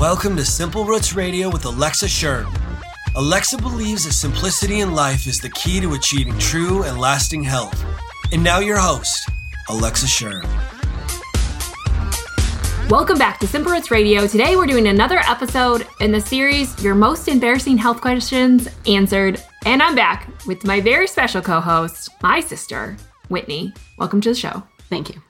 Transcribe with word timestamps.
Welcome 0.00 0.36
to 0.36 0.44
Simple 0.44 0.84
Roots 0.84 1.14
Radio 1.16 1.50
with 1.50 1.64
Alexa 1.64 2.06
Schirm. 2.06 2.46
Alexa 3.16 3.58
believes 3.58 4.04
that 4.04 4.12
simplicity 4.12 4.78
in 4.78 4.94
life 4.94 5.26
is 5.26 5.40
the 5.40 5.48
key 5.48 5.80
to 5.80 5.94
achieving 5.94 6.38
true 6.38 6.84
and 6.84 7.00
lasting 7.00 7.42
health. 7.42 7.84
And 8.30 8.44
now, 8.44 8.60
your 8.60 8.76
host, 8.78 9.28
Alexa 9.68 10.06
Schirm. 10.06 10.46
Welcome 12.88 13.18
back 13.18 13.40
to 13.40 13.48
Simple 13.48 13.72
Roots 13.72 13.90
Radio. 13.90 14.28
Today 14.28 14.54
we're 14.54 14.68
doing 14.68 14.86
another 14.86 15.18
episode 15.18 15.84
in 16.00 16.12
the 16.12 16.20
series 16.20 16.80
Your 16.80 16.94
Most 16.94 17.26
Embarrassing 17.26 17.76
Health 17.76 18.00
Questions 18.00 18.68
Answered. 18.86 19.42
And 19.64 19.82
I'm 19.82 19.96
back 19.96 20.30
with 20.46 20.64
my 20.64 20.80
very 20.80 21.08
special 21.08 21.42
co 21.42 21.58
host, 21.58 22.10
my 22.22 22.38
sister, 22.38 22.96
Whitney. 23.30 23.74
Welcome 23.96 24.20
to 24.20 24.28
the 24.28 24.36
show. 24.36 24.62
Thank 24.88 25.12
you. 25.12 25.20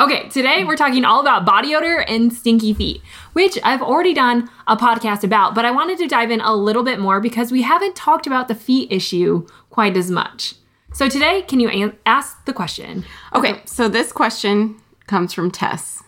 Okay, 0.00 0.30
today 0.30 0.64
we're 0.64 0.78
talking 0.78 1.04
all 1.04 1.20
about 1.20 1.44
body 1.44 1.74
odor 1.74 1.98
and 1.98 2.32
stinky 2.32 2.72
feet, 2.72 3.02
which 3.34 3.58
I've 3.62 3.82
already 3.82 4.14
done 4.14 4.48
a 4.66 4.74
podcast 4.74 5.24
about, 5.24 5.54
but 5.54 5.66
I 5.66 5.72
wanted 5.72 5.98
to 5.98 6.08
dive 6.08 6.30
in 6.30 6.40
a 6.40 6.54
little 6.54 6.82
bit 6.82 6.98
more 6.98 7.20
because 7.20 7.52
we 7.52 7.60
haven't 7.60 7.96
talked 7.96 8.26
about 8.26 8.48
the 8.48 8.54
feet 8.54 8.90
issue 8.90 9.46
quite 9.68 9.98
as 9.98 10.10
much. 10.10 10.54
So 10.94 11.06
today, 11.10 11.42
can 11.42 11.60
you 11.60 11.68
an- 11.68 11.98
ask 12.06 12.42
the 12.46 12.54
question? 12.54 13.04
Okay, 13.34 13.60
so 13.66 13.90
this 13.90 14.10
question 14.10 14.80
comes 15.06 15.34
from 15.34 15.50
Tess. 15.50 16.02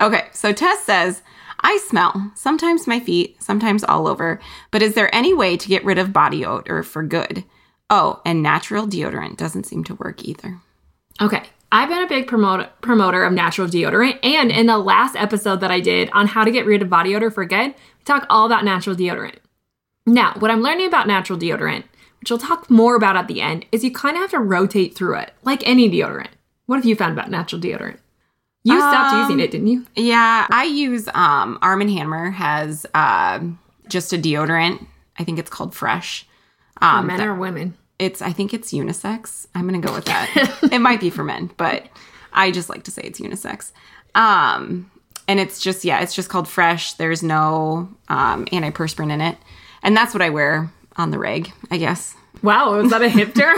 Okay, 0.00 0.24
so 0.32 0.52
Tess 0.52 0.82
says, 0.82 1.22
I 1.60 1.76
smell, 1.86 2.32
sometimes 2.34 2.88
my 2.88 2.98
feet, 2.98 3.40
sometimes 3.40 3.84
all 3.84 4.08
over, 4.08 4.40
but 4.72 4.82
is 4.82 4.94
there 4.94 5.14
any 5.14 5.32
way 5.32 5.56
to 5.56 5.68
get 5.68 5.84
rid 5.84 5.98
of 5.98 6.12
body 6.12 6.44
odor 6.44 6.82
for 6.82 7.04
good? 7.04 7.44
Oh, 7.90 8.20
and 8.24 8.42
natural 8.42 8.88
deodorant 8.88 9.36
doesn't 9.36 9.66
seem 9.66 9.84
to 9.84 9.94
work 9.94 10.24
either. 10.24 10.58
Okay, 11.20 11.44
I've 11.72 11.88
been 11.88 12.02
a 12.02 12.06
big 12.08 12.26
promoter 12.26 12.68
promoter 12.80 13.24
of 13.24 13.32
natural 13.32 13.68
deodorant, 13.68 14.18
and 14.24 14.50
in 14.50 14.66
the 14.66 14.78
last 14.78 15.14
episode 15.16 15.60
that 15.60 15.70
I 15.70 15.80
did 15.80 16.10
on 16.12 16.26
how 16.26 16.44
to 16.44 16.50
get 16.50 16.66
rid 16.66 16.82
of 16.82 16.90
body 16.90 17.14
odor 17.14 17.30
for 17.30 17.44
good, 17.44 17.68
we 17.68 18.04
talk 18.04 18.26
all 18.28 18.46
about 18.46 18.64
natural 18.64 18.96
deodorant. 18.96 19.36
Now, 20.06 20.34
what 20.38 20.50
I'm 20.50 20.62
learning 20.62 20.86
about 20.88 21.06
natural 21.06 21.38
deodorant, 21.38 21.84
which 22.20 22.32
I'll 22.32 22.38
talk 22.38 22.68
more 22.70 22.96
about 22.96 23.16
at 23.16 23.28
the 23.28 23.40
end, 23.40 23.66
is 23.70 23.84
you 23.84 23.92
kind 23.92 24.16
of 24.16 24.22
have 24.22 24.30
to 24.32 24.40
rotate 24.40 24.96
through 24.96 25.16
it, 25.18 25.32
like 25.44 25.62
any 25.66 25.88
deodorant. 25.88 26.30
What 26.66 26.76
have 26.76 26.84
you 26.86 26.96
found 26.96 27.12
about 27.12 27.30
natural 27.30 27.60
deodorant? 27.60 27.98
You 28.64 28.76
stopped 28.78 29.14
Um, 29.14 29.20
using 29.22 29.40
it, 29.40 29.50
didn't 29.52 29.68
you? 29.68 29.86
Yeah, 29.94 30.46
I 30.50 30.64
use 30.64 31.08
um 31.14 31.58
Arm 31.62 31.80
and 31.82 31.90
Hammer 31.90 32.30
has 32.30 32.84
uh, 32.94 33.38
just 33.88 34.12
a 34.12 34.18
deodorant. 34.18 34.84
I 35.18 35.24
think 35.24 35.38
it's 35.38 35.50
called 35.50 35.74
Fresh. 35.74 36.26
For 36.78 36.84
Um, 36.84 37.06
men 37.06 37.18
that- 37.18 37.26
or 37.28 37.34
women? 37.34 37.74
It's 38.00 38.22
I 38.22 38.32
think 38.32 38.54
it's 38.54 38.72
unisex. 38.72 39.46
I'm 39.54 39.66
gonna 39.66 39.78
go 39.78 39.92
with 39.94 40.06
that. 40.06 40.58
it 40.72 40.78
might 40.80 41.00
be 41.00 41.10
for 41.10 41.22
men, 41.22 41.50
but 41.56 41.86
I 42.32 42.50
just 42.50 42.68
like 42.68 42.84
to 42.84 42.90
say 42.90 43.02
it's 43.02 43.20
unisex. 43.20 43.72
Um, 44.14 44.90
and 45.28 45.38
it's 45.38 45.60
just 45.60 45.84
yeah, 45.84 46.00
it's 46.00 46.14
just 46.14 46.30
called 46.30 46.48
Fresh. 46.48 46.94
There's 46.94 47.22
no 47.22 47.90
um, 48.08 48.46
antiperspirant 48.46 49.12
in 49.12 49.20
it, 49.20 49.36
and 49.82 49.96
that's 49.96 50.14
what 50.14 50.22
I 50.22 50.30
wear 50.30 50.72
on 50.96 51.10
the 51.10 51.18
reg, 51.18 51.52
I 51.70 51.76
guess. 51.76 52.16
Wow, 52.42 52.80
was 52.80 52.90
that 52.90 53.02
a 53.02 53.08
hipster? 53.08 53.54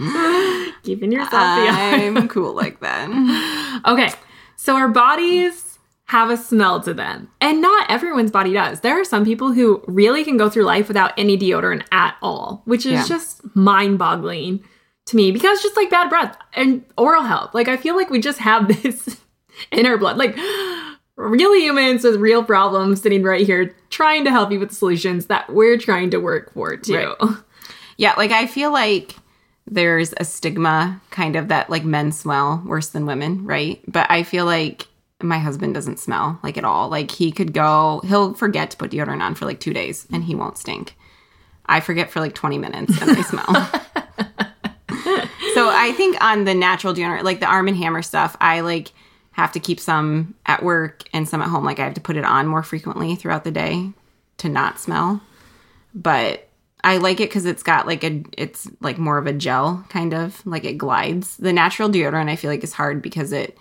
Keeping 0.82 1.12
yourself 1.12 1.32
I'm 1.32 2.28
cool 2.28 2.54
like 2.54 2.80
that. 2.80 3.82
Okay, 3.86 4.10
so 4.56 4.76
our 4.76 4.88
bodies 4.88 5.69
have 6.10 6.28
a 6.30 6.36
smell 6.36 6.80
to 6.80 6.92
them, 6.92 7.28
and 7.40 7.60
not 7.62 7.88
everyone's 7.90 8.30
body 8.32 8.52
does. 8.52 8.80
There 8.80 9.00
are 9.00 9.04
some 9.04 9.24
people 9.24 9.52
who 9.52 9.82
really 9.86 10.24
can 10.24 10.36
go 10.36 10.50
through 10.50 10.64
life 10.64 10.88
without 10.88 11.12
any 11.16 11.38
deodorant 11.38 11.84
at 11.92 12.16
all, 12.20 12.62
which 12.64 12.84
is 12.84 12.92
Yeah. 12.92 13.06
just 13.06 13.42
mind 13.54 13.98
boggling 13.98 14.64
to 15.06 15.16
me 15.16 15.30
because 15.30 15.62
just 15.62 15.76
like 15.76 15.88
bad 15.90 16.08
breath 16.10 16.36
and 16.54 16.84
oral 16.98 17.22
health, 17.22 17.54
like 17.54 17.68
I 17.68 17.76
feel 17.76 17.96
like 17.96 18.10
we 18.10 18.18
just 18.20 18.38
have 18.40 18.66
this 18.82 19.18
in 19.70 19.86
our 19.86 19.96
blood. 19.98 20.16
Like, 20.16 20.36
real 21.16 21.54
humans 21.54 22.02
with 22.02 22.16
real 22.16 22.42
problems 22.42 23.02
sitting 23.02 23.22
right 23.22 23.44
here 23.46 23.74
trying 23.90 24.24
to 24.24 24.30
help 24.30 24.50
you 24.50 24.58
with 24.58 24.70
the 24.70 24.74
solutions 24.74 25.26
that 25.26 25.52
we're 25.52 25.76
trying 25.78 26.10
to 26.10 26.18
work 26.18 26.52
for 26.54 26.76
too. 26.76 27.14
Right. 27.20 27.36
Yeah, 27.98 28.14
like 28.16 28.30
I 28.30 28.46
feel 28.46 28.72
like 28.72 29.14
there's 29.66 30.14
a 30.16 30.24
stigma 30.24 31.00
kind 31.10 31.36
of 31.36 31.48
that 31.48 31.68
like 31.70 31.84
men 31.84 32.10
smell 32.10 32.62
worse 32.66 32.88
than 32.88 33.06
women, 33.06 33.44
right? 33.44 33.80
But 33.86 34.10
I 34.10 34.22
feel 34.22 34.44
like 34.46 34.86
my 35.22 35.38
husband 35.38 35.74
doesn't 35.74 35.98
smell 35.98 36.38
like 36.42 36.56
at 36.56 36.64
all. 36.64 36.88
Like 36.88 37.10
he 37.10 37.32
could 37.32 37.52
go, 37.52 38.00
he'll 38.04 38.34
forget 38.34 38.70
to 38.70 38.76
put 38.76 38.90
deodorant 38.90 39.22
on 39.22 39.34
for 39.34 39.44
like 39.44 39.60
two 39.60 39.72
days 39.72 40.06
and 40.12 40.24
he 40.24 40.34
won't 40.34 40.58
stink. 40.58 40.96
I 41.66 41.80
forget 41.80 42.10
for 42.10 42.20
like 42.20 42.34
20 42.34 42.58
minutes 42.58 43.00
and 43.00 43.10
I 43.10 43.22
smell. 43.22 43.46
so 45.54 45.70
I 45.70 45.92
think 45.96 46.22
on 46.22 46.44
the 46.44 46.54
natural 46.54 46.94
deodorant, 46.94 47.22
like 47.22 47.40
the 47.40 47.46
Arm 47.46 47.68
and 47.68 47.76
Hammer 47.76 48.02
stuff, 48.02 48.36
I 48.40 48.60
like 48.60 48.92
have 49.32 49.52
to 49.52 49.60
keep 49.60 49.78
some 49.78 50.34
at 50.46 50.62
work 50.62 51.04
and 51.12 51.28
some 51.28 51.42
at 51.42 51.48
home. 51.48 51.64
Like 51.64 51.78
I 51.78 51.84
have 51.84 51.94
to 51.94 52.00
put 52.00 52.16
it 52.16 52.24
on 52.24 52.46
more 52.46 52.62
frequently 52.62 53.14
throughout 53.14 53.44
the 53.44 53.50
day 53.50 53.90
to 54.38 54.48
not 54.48 54.80
smell. 54.80 55.20
But 55.94 56.48
I 56.82 56.96
like 56.96 57.20
it 57.20 57.28
because 57.28 57.46
it's 57.46 57.62
got 57.62 57.86
like 57.86 58.04
a, 58.04 58.22
it's 58.36 58.68
like 58.80 58.98
more 58.98 59.18
of 59.18 59.26
a 59.26 59.32
gel 59.32 59.84
kind 59.88 60.14
of 60.14 60.44
like 60.46 60.64
it 60.64 60.78
glides. 60.78 61.36
The 61.36 61.52
natural 61.52 61.88
deodorant 61.88 62.30
I 62.30 62.36
feel 62.36 62.50
like 62.50 62.64
is 62.64 62.72
hard 62.72 63.02
because 63.02 63.32
it, 63.32 63.56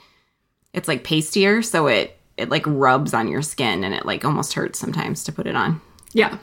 it's 0.73 0.87
like 0.87 1.03
pastier, 1.03 1.61
so 1.61 1.87
it 1.87 2.17
it 2.37 2.49
like 2.49 2.63
rubs 2.65 3.13
on 3.13 3.27
your 3.27 3.41
skin 3.41 3.83
and 3.83 3.93
it 3.93 4.05
like 4.05 4.23
almost 4.23 4.53
hurts 4.53 4.79
sometimes 4.79 5.23
to 5.25 5.31
put 5.31 5.47
it 5.47 5.55
on. 5.55 5.81
Yeah. 6.13 6.37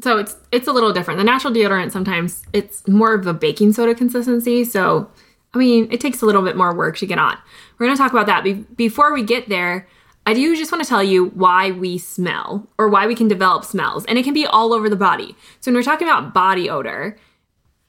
So 0.00 0.18
it's 0.18 0.36
it's 0.52 0.68
a 0.68 0.72
little 0.72 0.92
different. 0.92 1.18
The 1.18 1.24
natural 1.24 1.52
deodorant 1.52 1.92
sometimes 1.92 2.42
it's 2.52 2.86
more 2.86 3.14
of 3.14 3.26
a 3.26 3.34
baking 3.34 3.72
soda 3.72 3.94
consistency. 3.94 4.64
So 4.64 5.10
I 5.54 5.58
mean, 5.58 5.88
it 5.90 6.00
takes 6.00 6.22
a 6.22 6.26
little 6.26 6.42
bit 6.42 6.56
more 6.56 6.74
work 6.74 6.98
to 6.98 7.06
get 7.06 7.18
on. 7.18 7.36
We're 7.78 7.86
going 7.86 7.96
to 7.96 8.02
talk 8.02 8.12
about 8.12 8.26
that. 8.26 8.44
Be- 8.44 8.66
before 8.76 9.14
we 9.14 9.22
get 9.22 9.48
there, 9.48 9.88
I 10.26 10.34
do 10.34 10.54
just 10.54 10.70
want 10.70 10.84
to 10.84 10.88
tell 10.88 11.02
you 11.02 11.26
why 11.30 11.70
we 11.70 11.96
smell 11.96 12.68
or 12.76 12.88
why 12.88 13.06
we 13.06 13.14
can 13.14 13.28
develop 13.28 13.64
smells, 13.64 14.04
and 14.04 14.18
it 14.18 14.24
can 14.24 14.34
be 14.34 14.44
all 14.44 14.74
over 14.74 14.90
the 14.90 14.96
body. 14.96 15.34
So 15.60 15.70
when 15.70 15.76
we're 15.76 15.82
talking 15.82 16.06
about 16.06 16.34
body 16.34 16.68
odor, 16.68 17.18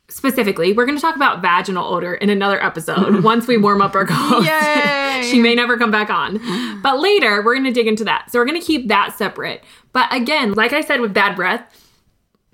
specifically, 0.10 0.74
we're 0.74 0.86
going 0.86 0.98
to 0.98 1.02
talk 1.02 1.16
about 1.16 1.42
vaginal 1.42 1.86
odor 1.86 2.14
in 2.16 2.30
another 2.30 2.62
episode 2.64 3.24
once 3.24 3.48
we 3.48 3.58
warm 3.58 3.82
up 3.82 3.96
our 3.96 4.06
co 4.08 4.40
Yay! 4.42 5.22
she 5.30 5.40
may 5.40 5.56
never 5.56 5.78
come 5.78 5.92
back 5.92 6.10
on. 6.10 6.82
But 6.82 7.00
later, 7.00 7.44
we're 7.44 7.56
going 7.56 7.66
to 7.66 7.72
dig 7.72 7.88
into 7.88 8.04
that. 8.06 8.32
So 8.32 8.40
we're 8.40 8.46
going 8.46 8.60
to 8.60 8.66
keep 8.66 8.88
that 8.88 9.18
separate. 9.18 9.64
But 9.94 10.14
again, 10.14 10.54
like 10.54 10.74
I 10.74 10.82
said 10.82 11.02
with 11.02 11.14
bad 11.14 11.36
breath, 11.36 11.64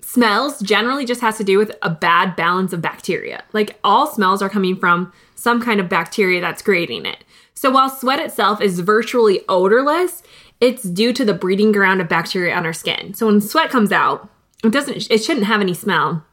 smells 0.00 0.60
generally 0.60 1.04
just 1.04 1.20
has 1.20 1.36
to 1.36 1.44
do 1.44 1.58
with 1.58 1.76
a 1.82 1.90
bad 1.90 2.36
balance 2.36 2.72
of 2.72 2.80
bacteria. 2.80 3.44
Like 3.52 3.78
all 3.82 4.06
smells 4.06 4.40
are 4.40 4.48
coming 4.48 4.76
from 4.76 5.12
some 5.34 5.60
kind 5.60 5.80
of 5.80 5.88
bacteria 5.88 6.40
that's 6.40 6.62
creating 6.62 7.06
it. 7.06 7.24
So 7.54 7.70
while 7.70 7.90
sweat 7.90 8.20
itself 8.20 8.60
is 8.60 8.80
virtually 8.80 9.40
odorless, 9.48 10.22
it's 10.60 10.82
due 10.82 11.12
to 11.12 11.24
the 11.24 11.34
breeding 11.34 11.72
ground 11.72 12.00
of 12.00 12.08
bacteria 12.08 12.54
on 12.54 12.64
our 12.64 12.72
skin. 12.72 13.14
So 13.14 13.26
when 13.26 13.40
sweat 13.40 13.70
comes 13.70 13.92
out, 13.92 14.28
it 14.64 14.72
doesn't 14.72 15.10
it 15.10 15.22
shouldn't 15.22 15.46
have 15.46 15.60
any 15.60 15.74
smell. 15.74 16.24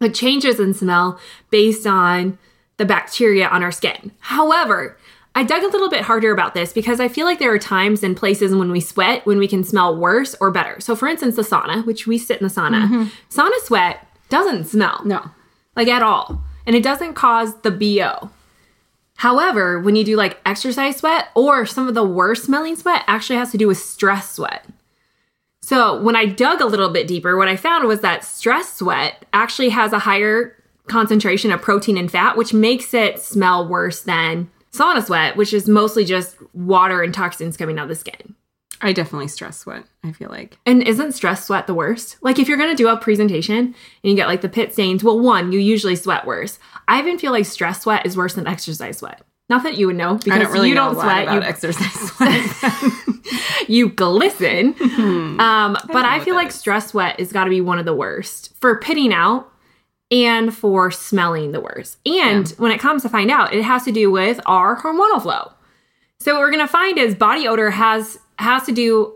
It 0.00 0.14
changes 0.14 0.58
in 0.58 0.74
smell 0.74 1.20
based 1.50 1.86
on 1.86 2.38
the 2.78 2.86
bacteria 2.86 3.46
on 3.48 3.62
our 3.62 3.72
skin. 3.72 4.12
However, 4.20 4.96
I 5.34 5.44
dug 5.44 5.62
a 5.62 5.68
little 5.68 5.90
bit 5.90 6.02
harder 6.02 6.32
about 6.32 6.54
this 6.54 6.72
because 6.72 6.98
I 6.98 7.08
feel 7.08 7.26
like 7.26 7.38
there 7.38 7.52
are 7.52 7.58
times 7.58 8.02
and 8.02 8.16
places 8.16 8.54
when 8.54 8.70
we 8.70 8.80
sweat 8.80 9.24
when 9.26 9.38
we 9.38 9.46
can 9.46 9.62
smell 9.62 9.96
worse 9.96 10.34
or 10.40 10.50
better. 10.50 10.80
So, 10.80 10.96
for 10.96 11.06
instance, 11.06 11.36
the 11.36 11.42
sauna, 11.42 11.84
which 11.86 12.06
we 12.06 12.18
sit 12.18 12.40
in 12.40 12.48
the 12.48 12.52
sauna, 12.52 12.88
mm-hmm. 12.88 13.04
sauna 13.30 13.58
sweat 13.62 14.06
doesn't 14.28 14.64
smell 14.64 15.02
No. 15.04 15.30
like 15.76 15.88
at 15.88 16.02
all, 16.02 16.42
and 16.66 16.74
it 16.74 16.82
doesn't 16.82 17.14
cause 17.14 17.54
the 17.62 17.70
BO. 17.70 18.30
However, 19.16 19.78
when 19.78 19.96
you 19.96 20.04
do 20.04 20.16
like 20.16 20.40
exercise 20.46 20.96
sweat 20.96 21.28
or 21.34 21.66
some 21.66 21.86
of 21.86 21.94
the 21.94 22.04
worst 22.04 22.44
smelling 22.44 22.74
sweat 22.74 23.04
actually 23.06 23.36
has 23.36 23.50
to 23.52 23.58
do 23.58 23.68
with 23.68 23.78
stress 23.78 24.30
sweat. 24.30 24.64
So, 25.70 26.02
when 26.02 26.16
I 26.16 26.26
dug 26.26 26.60
a 26.60 26.66
little 26.66 26.88
bit 26.88 27.06
deeper, 27.06 27.36
what 27.36 27.46
I 27.46 27.54
found 27.54 27.86
was 27.86 28.00
that 28.00 28.24
stress 28.24 28.74
sweat 28.78 29.24
actually 29.32 29.68
has 29.68 29.92
a 29.92 30.00
higher 30.00 30.60
concentration 30.88 31.52
of 31.52 31.62
protein 31.62 31.96
and 31.96 32.10
fat, 32.10 32.36
which 32.36 32.52
makes 32.52 32.92
it 32.92 33.20
smell 33.20 33.68
worse 33.68 34.00
than 34.00 34.50
sauna 34.72 35.06
sweat, 35.06 35.36
which 35.36 35.54
is 35.54 35.68
mostly 35.68 36.04
just 36.04 36.36
water 36.54 37.04
and 37.04 37.14
toxins 37.14 37.56
coming 37.56 37.78
out 37.78 37.84
of 37.84 37.88
the 37.88 37.94
skin. 37.94 38.34
I 38.80 38.92
definitely 38.92 39.28
stress 39.28 39.58
sweat, 39.58 39.84
I 40.02 40.10
feel 40.10 40.28
like. 40.28 40.58
And 40.66 40.82
isn't 40.82 41.12
stress 41.12 41.46
sweat 41.46 41.68
the 41.68 41.74
worst? 41.74 42.16
Like 42.20 42.40
if 42.40 42.48
you're 42.48 42.58
gonna 42.58 42.74
do 42.74 42.88
a 42.88 42.96
presentation 42.96 43.56
and 43.56 43.74
you 44.02 44.16
get 44.16 44.26
like 44.26 44.40
the 44.40 44.48
pit 44.48 44.72
stains, 44.72 45.04
well, 45.04 45.20
one, 45.20 45.52
you 45.52 45.60
usually 45.60 45.94
sweat 45.94 46.26
worse. 46.26 46.58
I 46.88 46.98
even 46.98 47.16
feel 47.16 47.30
like 47.30 47.46
stress 47.46 47.82
sweat 47.82 48.04
is 48.04 48.16
worse 48.16 48.34
than 48.34 48.48
exercise 48.48 48.98
sweat. 48.98 49.22
Not 49.48 49.64
that 49.64 49.76
you 49.76 49.88
would 49.88 49.96
know 49.96 50.16
because 50.16 50.42
don't 50.42 50.52
really 50.52 50.68
you 50.68 50.74
know 50.76 50.94
don't 50.94 51.02
sweat, 51.02 51.32
you, 51.32 51.42
exercise 51.42 52.10
sweat. 52.10 52.92
you 53.70 53.88
glisten. 53.88 54.74
um, 55.40 55.76
but 55.86 56.02
know 56.02 56.08
I, 56.08 56.20
feel 56.20 56.34
like 56.34 56.48
is. 56.48 56.54
stress 56.54 56.88
sweat 56.88 57.18
has 57.18 57.32
got 57.32 57.44
to 57.44 57.50
be 57.50 57.60
one 57.60 57.78
of 57.78 57.84
the 57.84 57.94
worst 57.94 58.54
for 58.60 58.78
pitting 58.78 59.12
out 59.12 59.50
and 60.10 60.54
for 60.54 60.90
smelling 60.90 61.52
the 61.52 61.60
worst. 61.60 61.98
And 62.04 62.48
when 62.58 62.72
it 62.72 62.80
comes 62.80 63.02
to 63.02 63.08
find 63.08 63.30
out, 63.30 63.54
it 63.54 63.62
has 63.62 63.84
to 63.84 63.92
do 63.92 64.10
with 64.10 64.40
our 64.44 64.80
hormonal 64.80 65.22
flow. 65.22 65.52
So 66.18 66.34
what 66.34 66.40
we're 66.40 66.50
gonna 66.50 66.68
find 66.68 66.98
is 66.98 67.14
body 67.14 67.46
odor 67.46 67.70
has 67.70 68.18
has 68.38 68.64
to 68.64 68.72
do 68.72 69.14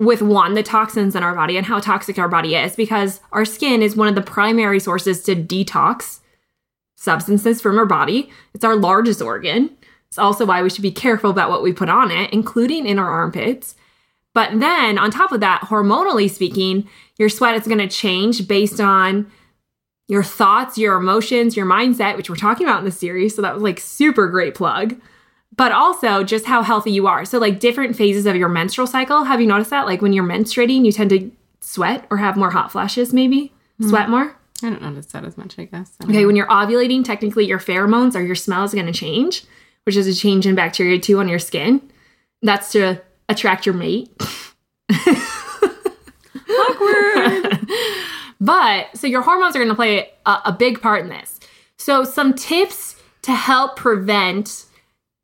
with 0.00 0.22
one 0.22 0.54
the 0.54 0.62
toxins 0.62 1.14
in 1.14 1.22
our 1.22 1.34
body 1.34 1.56
and 1.56 1.66
how 1.66 1.78
toxic 1.78 2.18
our 2.18 2.28
body 2.28 2.56
is 2.56 2.74
because 2.74 3.20
our 3.32 3.44
skin 3.44 3.82
is 3.82 3.94
one 3.94 4.08
of 4.08 4.14
the 4.16 4.22
primary 4.22 4.80
sources 4.80 5.22
to 5.22 5.36
detox 5.36 6.20
substances 6.96 7.60
from 7.60 7.78
our 7.78 7.86
body. 7.86 8.30
It's 8.54 8.64
our 8.64 8.74
largest 8.74 9.22
organ. 9.22 9.76
It's 10.14 10.18
also 10.20 10.44
why 10.46 10.62
we 10.62 10.70
should 10.70 10.82
be 10.82 10.92
careful 10.92 11.28
about 11.28 11.50
what 11.50 11.60
we 11.64 11.72
put 11.72 11.88
on 11.88 12.12
it, 12.12 12.32
including 12.32 12.86
in 12.86 13.00
our 13.00 13.10
armpits. 13.10 13.74
But 14.32 14.60
then, 14.60 14.96
on 14.96 15.10
top 15.10 15.32
of 15.32 15.40
that, 15.40 15.62
hormonally 15.62 16.30
speaking, 16.30 16.88
your 17.18 17.28
sweat 17.28 17.56
is 17.56 17.66
going 17.66 17.78
to 17.78 17.88
change 17.88 18.46
based 18.46 18.80
on 18.80 19.28
your 20.06 20.22
thoughts, 20.22 20.78
your 20.78 20.94
emotions, 20.94 21.56
your 21.56 21.66
mindset, 21.66 22.16
which 22.16 22.30
we're 22.30 22.36
talking 22.36 22.64
about 22.64 22.78
in 22.78 22.84
the 22.84 22.92
series. 22.92 23.34
So 23.34 23.42
that 23.42 23.54
was 23.54 23.62
like 23.64 23.80
super 23.80 24.28
great 24.28 24.54
plug. 24.54 24.94
But 25.56 25.72
also 25.72 26.22
just 26.22 26.46
how 26.46 26.62
healthy 26.62 26.92
you 26.92 27.08
are. 27.08 27.24
So, 27.24 27.38
like 27.38 27.58
different 27.58 27.96
phases 27.96 28.24
of 28.24 28.36
your 28.36 28.48
menstrual 28.48 28.86
cycle. 28.86 29.24
Have 29.24 29.40
you 29.40 29.48
noticed 29.48 29.70
that? 29.70 29.84
Like 29.86 30.00
when 30.00 30.12
you're 30.12 30.22
menstruating, 30.22 30.84
you 30.84 30.92
tend 30.92 31.10
to 31.10 31.28
sweat 31.60 32.06
or 32.08 32.18
have 32.18 32.36
more 32.36 32.50
hot 32.52 32.70
flashes, 32.70 33.12
maybe? 33.12 33.52
Mm-hmm. 33.80 33.88
Sweat 33.88 34.08
more? 34.08 34.36
I 34.62 34.70
don't 34.70 34.80
notice 34.82 35.06
that 35.06 35.24
as 35.24 35.36
much, 35.36 35.58
I 35.58 35.64
guess. 35.64 35.90
I 36.00 36.04
Okay, 36.04 36.20
know. 36.20 36.28
when 36.28 36.36
you're 36.36 36.46
ovulating, 36.46 37.04
technically 37.04 37.46
your 37.46 37.58
pheromones 37.58 38.14
or 38.14 38.20
your 38.22 38.36
smell 38.36 38.62
is 38.62 38.72
going 38.74 38.86
to 38.86 38.92
change, 38.92 39.42
which 39.84 39.96
is 39.96 40.06
a 40.06 40.14
change 40.14 40.46
in 40.46 40.54
bacteria 40.54 40.98
too 40.98 41.18
on 41.18 41.28
your 41.28 41.38
skin. 41.38 41.80
That's 42.42 42.72
to 42.72 43.00
attract 43.28 43.66
your 43.66 43.74
mate. 43.74 44.10
Awkward. 46.48 47.68
But 48.40 48.94
so 48.94 49.06
your 49.06 49.22
hormones 49.22 49.56
are 49.56 49.58
going 49.58 49.70
to 49.70 49.74
play 49.74 50.10
a, 50.26 50.38
a 50.46 50.52
big 50.52 50.82
part 50.82 51.00
in 51.00 51.08
this. 51.08 51.40
So 51.78 52.04
some 52.04 52.34
tips 52.34 52.96
to 53.22 53.32
help 53.32 53.76
prevent 53.76 54.66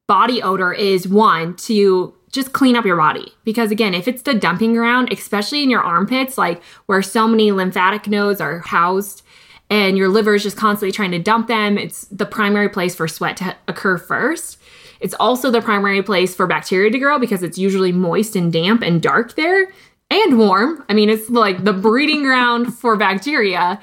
body 0.08 0.42
odor 0.42 0.72
is 0.72 1.06
one 1.06 1.54
to 1.56 2.14
just 2.32 2.52
clean 2.52 2.76
up 2.76 2.86
your 2.86 2.96
body 2.96 3.34
because 3.44 3.70
again, 3.70 3.92
if 3.92 4.08
it's 4.08 4.22
the 4.22 4.32
dumping 4.32 4.72
ground, 4.72 5.12
especially 5.12 5.62
in 5.62 5.68
your 5.68 5.82
armpits, 5.82 6.38
like 6.38 6.62
where 6.86 7.02
so 7.02 7.28
many 7.28 7.52
lymphatic 7.52 8.06
nodes 8.06 8.40
are 8.40 8.60
housed 8.60 9.22
and 9.70 9.96
your 9.96 10.08
liver 10.08 10.34
is 10.34 10.42
just 10.42 10.56
constantly 10.56 10.92
trying 10.92 11.12
to 11.12 11.18
dump 11.18 11.46
them, 11.46 11.78
it's 11.78 12.02
the 12.06 12.26
primary 12.26 12.68
place 12.68 12.94
for 12.94 13.06
sweat 13.06 13.36
to 13.38 13.56
occur 13.68 13.96
first. 13.96 14.58
It's 14.98 15.14
also 15.14 15.50
the 15.50 15.62
primary 15.62 16.02
place 16.02 16.34
for 16.34 16.46
bacteria 16.46 16.90
to 16.90 16.98
grow 16.98 17.18
because 17.18 17.42
it's 17.42 17.56
usually 17.56 17.92
moist 17.92 18.36
and 18.36 18.52
damp 18.52 18.82
and 18.82 19.00
dark 19.00 19.36
there 19.36 19.72
and 20.10 20.38
warm. 20.38 20.84
I 20.88 20.94
mean, 20.94 21.08
it's 21.08 21.30
like 21.30 21.64
the 21.64 21.72
breeding 21.72 22.22
ground 22.22 22.74
for 22.74 22.96
bacteria. 22.96 23.80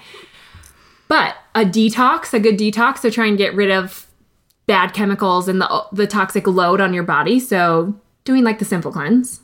But 1.08 1.38
a 1.56 1.62
detox, 1.62 2.34
a 2.34 2.40
good 2.40 2.58
detox, 2.58 3.00
so 3.00 3.10
try 3.10 3.26
and 3.26 3.38
get 3.38 3.56
rid 3.56 3.72
of 3.72 4.08
bad 4.68 4.94
chemicals 4.94 5.48
and 5.48 5.62
the 5.62 5.86
the 5.94 6.06
toxic 6.06 6.46
load 6.46 6.82
on 6.82 6.94
your 6.94 7.04
body. 7.04 7.40
So 7.40 7.98
doing 8.26 8.44
like 8.44 8.60
the 8.60 8.66
simple 8.66 8.92
cleanse 8.92 9.40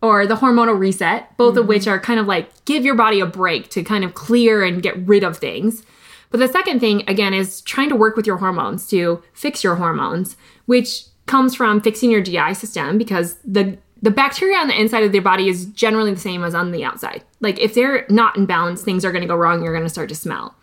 or 0.00 0.26
the 0.26 0.36
hormonal 0.36 0.78
reset, 0.78 1.36
both 1.36 1.56
of 1.56 1.66
which 1.66 1.82
mm-hmm. 1.82 1.90
are 1.90 2.00
kind 2.00 2.20
of 2.20 2.26
like 2.26 2.64
give 2.64 2.84
your 2.84 2.94
body 2.94 3.20
a 3.20 3.26
break 3.26 3.68
to 3.70 3.82
kind 3.82 4.04
of 4.04 4.14
clear 4.14 4.62
and 4.64 4.82
get 4.82 4.96
rid 5.06 5.24
of 5.24 5.38
things. 5.38 5.82
But 6.30 6.40
the 6.40 6.48
second 6.48 6.80
thing 6.80 7.08
again 7.08 7.34
is 7.34 7.62
trying 7.62 7.88
to 7.88 7.96
work 7.96 8.16
with 8.16 8.26
your 8.26 8.36
hormones 8.36 8.86
to 8.88 9.22
fix 9.32 9.64
your 9.64 9.76
hormones, 9.76 10.36
which 10.66 11.04
comes 11.26 11.54
from 11.54 11.80
fixing 11.80 12.10
your 12.10 12.20
GI 12.20 12.54
system 12.54 12.98
because 12.98 13.34
the 13.44 13.78
the 14.00 14.10
bacteria 14.12 14.56
on 14.56 14.68
the 14.68 14.80
inside 14.80 15.02
of 15.02 15.12
your 15.12 15.22
body 15.22 15.48
is 15.48 15.66
generally 15.66 16.14
the 16.14 16.20
same 16.20 16.44
as 16.44 16.54
on 16.54 16.70
the 16.70 16.84
outside. 16.84 17.24
Like 17.40 17.58
if 17.58 17.74
they're 17.74 18.06
not 18.08 18.36
in 18.36 18.46
balance, 18.46 18.82
things 18.82 19.04
are 19.04 19.10
going 19.10 19.22
to 19.22 19.28
go 19.28 19.34
wrong, 19.34 19.60
you're 19.62 19.72
going 19.72 19.84
to 19.84 19.90
start 19.90 20.08
to 20.10 20.14
smell. 20.14 20.54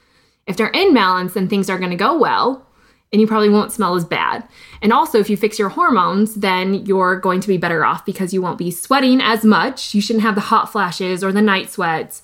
If 0.47 0.55
they're 0.55 0.69
in 0.69 0.93
balance, 0.93 1.33
then 1.33 1.49
things 1.49 1.69
are 1.69 1.77
going 1.77 1.91
to 1.91 1.97
go 1.97 2.17
well 2.17 2.64
and 3.11 3.21
you 3.21 3.27
probably 3.27 3.49
won't 3.49 3.71
smell 3.71 3.95
as 3.95 4.03
bad. 4.03 4.47
And 4.81 4.91
also, 4.91 5.19
if 5.19 5.29
you 5.29 5.37
fix 5.37 5.57
your 5.57 5.69
hormones, 5.69 6.35
then 6.35 6.85
you're 6.85 7.19
going 7.19 7.39
to 7.41 7.47
be 7.47 7.57
better 7.57 7.85
off 7.85 8.05
because 8.05 8.33
you 8.33 8.41
won't 8.41 8.57
be 8.57 8.71
sweating 8.71 9.21
as 9.21 9.45
much. 9.45 9.93
You 9.93 10.01
shouldn't 10.01 10.23
have 10.23 10.35
the 10.35 10.41
hot 10.41 10.71
flashes 10.71 11.23
or 11.23 11.31
the 11.31 11.41
night 11.41 11.71
sweats, 11.71 12.21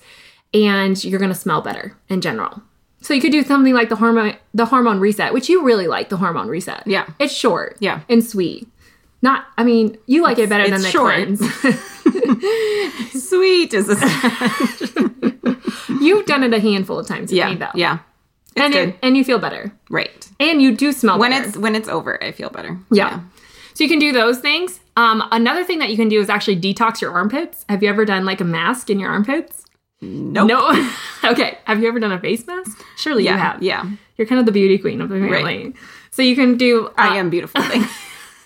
and 0.52 1.02
you're 1.02 1.20
going 1.20 1.32
to 1.32 1.38
smell 1.38 1.62
better 1.62 1.96
in 2.08 2.20
general. 2.20 2.62
So 3.00 3.14
you 3.14 3.20
could 3.20 3.32
do 3.32 3.42
something 3.42 3.74
like 3.74 3.88
the 3.88 3.96
hormone 3.96 4.36
the 4.54 4.66
hormone 4.66 5.00
reset, 5.00 5.34
which 5.34 5.48
you 5.48 5.64
really 5.64 5.88
like 5.88 6.08
the 6.08 6.16
hormone 6.16 6.48
reset. 6.48 6.84
Yeah. 6.86 7.08
It's 7.18 7.34
short. 7.34 7.76
Yeah. 7.80 8.02
And 8.08 8.24
sweet. 8.24 8.68
Not 9.22 9.44
I 9.58 9.64
mean, 9.64 9.98
you 10.06 10.22
like 10.22 10.38
it 10.38 10.48
better 10.48 10.68
than 10.70 10.82
the 10.82 10.88
short. 10.88 11.14
cleanse. 11.14 11.40
Sweet 13.28 13.74
is 13.74 13.88
a 13.88 13.94
You've 16.00 16.26
done 16.26 16.42
it 16.44 16.54
a 16.54 16.60
handful 16.60 16.98
of 16.98 17.06
times 17.06 17.30
with 17.30 17.38
yeah, 17.38 17.50
me 17.50 17.56
though. 17.56 17.70
yeah. 17.74 17.98
It's 18.54 18.64
And 18.64 18.72
good. 18.72 18.88
it, 18.90 18.96
and 19.02 19.16
you 19.16 19.24
feel 19.24 19.38
better. 19.38 19.72
right. 19.90 20.28
And 20.40 20.60
you 20.60 20.76
do 20.76 20.92
smell 20.92 21.18
When 21.18 21.30
better. 21.30 21.48
it's 21.48 21.56
when 21.56 21.74
it's 21.74 21.88
over, 21.88 22.22
I 22.22 22.32
feel 22.32 22.50
better. 22.50 22.76
Yeah. 22.90 23.20
So 23.74 23.84
you 23.84 23.88
can 23.88 23.98
do 23.98 24.12
those 24.12 24.38
things. 24.40 24.80
Um, 24.96 25.22
another 25.32 25.64
thing 25.64 25.78
that 25.78 25.88
you 25.90 25.96
can 25.96 26.08
do 26.08 26.20
is 26.20 26.28
actually 26.28 26.60
detox 26.60 27.00
your 27.00 27.12
armpits. 27.12 27.64
Have 27.68 27.82
you 27.82 27.88
ever 27.88 28.04
done 28.04 28.24
like 28.26 28.40
a 28.40 28.44
mask 28.44 28.90
in 28.90 29.00
your 29.00 29.10
armpits? 29.10 29.64
Nope. 30.02 30.48
No. 30.48 30.88
okay. 31.24 31.58
Have 31.64 31.80
you 31.80 31.88
ever 31.88 31.98
done 32.00 32.12
a 32.12 32.18
face 32.20 32.46
mask? 32.46 32.82
Surely 32.96 33.24
Yeah. 33.24 33.32
you 33.32 33.38
have. 33.38 33.62
Yeah. 33.62 33.84
You're 34.18 34.26
kind 34.26 34.40
of 34.40 34.46
the 34.46 34.52
beauty 34.52 34.76
queen 34.78 35.00
of 35.00 35.08
the 35.08 35.14
family. 35.20 35.74
So 36.10 36.20
you 36.22 36.34
can 36.36 36.58
do. 36.58 36.88
uh, 36.88 36.92
I 36.96 37.16
am 37.16 37.30
beautiful. 37.30 37.62
Thing. 37.62 37.84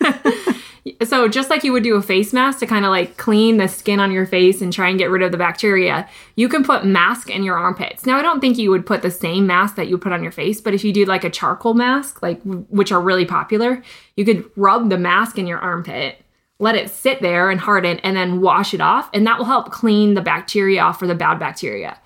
So 1.03 1.27
just 1.27 1.51
like 1.51 1.65
you 1.65 1.73
would 1.73 1.83
do 1.83 1.97
a 1.97 2.03
face 2.03 2.33
mask 2.33 2.61
to 2.61 2.67
kind 2.67 2.85
of 2.85 2.91
like 2.91 3.17
clean 3.17 3.57
the 3.57 3.67
skin 3.67 3.99
on 3.99 4.13
your 4.13 4.27
face 4.27 4.61
and 4.61 4.73
try 4.73 4.89
and 4.89 4.99
get 4.99 5.11
rid 5.11 5.23
of 5.23 5.33
the 5.33 5.39
bacteria, 5.39 6.09
you 6.37 6.49
can 6.49 6.63
put 6.63 6.85
mask 6.85 7.29
in 7.29 7.43
your 7.43 7.57
armpits. 7.57 8.07
Now 8.07 8.19
I 8.19 8.23
don't 8.23 8.41
think 8.41 8.57
you 8.57 8.71
would 8.71 8.87
put 8.87 9.03
the 9.03 9.11
same 9.11 9.47
mask 9.47 9.77
that 9.77 9.89
you 9.89 9.99
put 9.99 10.13
on 10.13 10.23
your 10.23 10.33
face, 10.33 10.61
but 10.61 10.75
if 10.75 10.85
you 10.85 10.93
do 10.93 11.05
like 11.05 11.25
a 11.25 11.31
charcoal 11.31 11.75
mask, 11.75 12.23
like 12.23 12.41
which 12.43 12.93
are 12.93 13.01
really 13.01 13.25
popular, 13.25 13.83
you 14.17 14.25
could 14.25 14.49
rub 14.55 14.91
the 14.91 14.99
mask 14.99 15.39
in 15.39 15.47
your 15.47 15.59
armpit, 15.59 16.23
let 16.59 16.77
it 16.77 16.91
sit 16.91 17.21
there 17.21 17.51
and 17.51 17.61
harden 17.61 17.99
and 18.01 18.17
then 18.17 18.41
wash 18.41 18.73
it 18.73 18.81
off 18.81 19.11
and 19.13 19.27
that 19.27 19.39
will 19.39 19.47
help 19.47 19.73
clean 19.73 20.15
the 20.15 20.23
bacteria 20.23 20.83
off 20.83 20.99
for 20.99 21.07
the 21.07 21.15
bad 21.15 21.39
bacteria. 21.39 21.99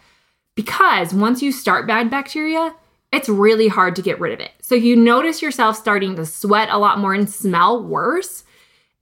Because 0.55 1.13
once 1.13 1.43
you 1.43 1.53
start 1.53 1.87
bad 1.87 2.11
bacteria, 2.11 2.75
it's 3.13 3.29
really 3.29 3.69
hard 3.69 3.97
to 3.97 4.03
get 4.03 4.21
rid 4.21 4.33
of 4.33 4.41
it. 4.41 4.53
So 4.63 4.75
if 4.75 4.85
you 4.85 4.97
notice 4.97 5.43
yourself 5.43 5.77
starting 5.77 6.17
to 6.17 6.25
sweat 6.25 6.69
a 6.71 6.79
lot 6.79 6.99
more 6.99 7.13
and 7.13 7.29
smell 7.29 7.83
worse, 7.83 8.45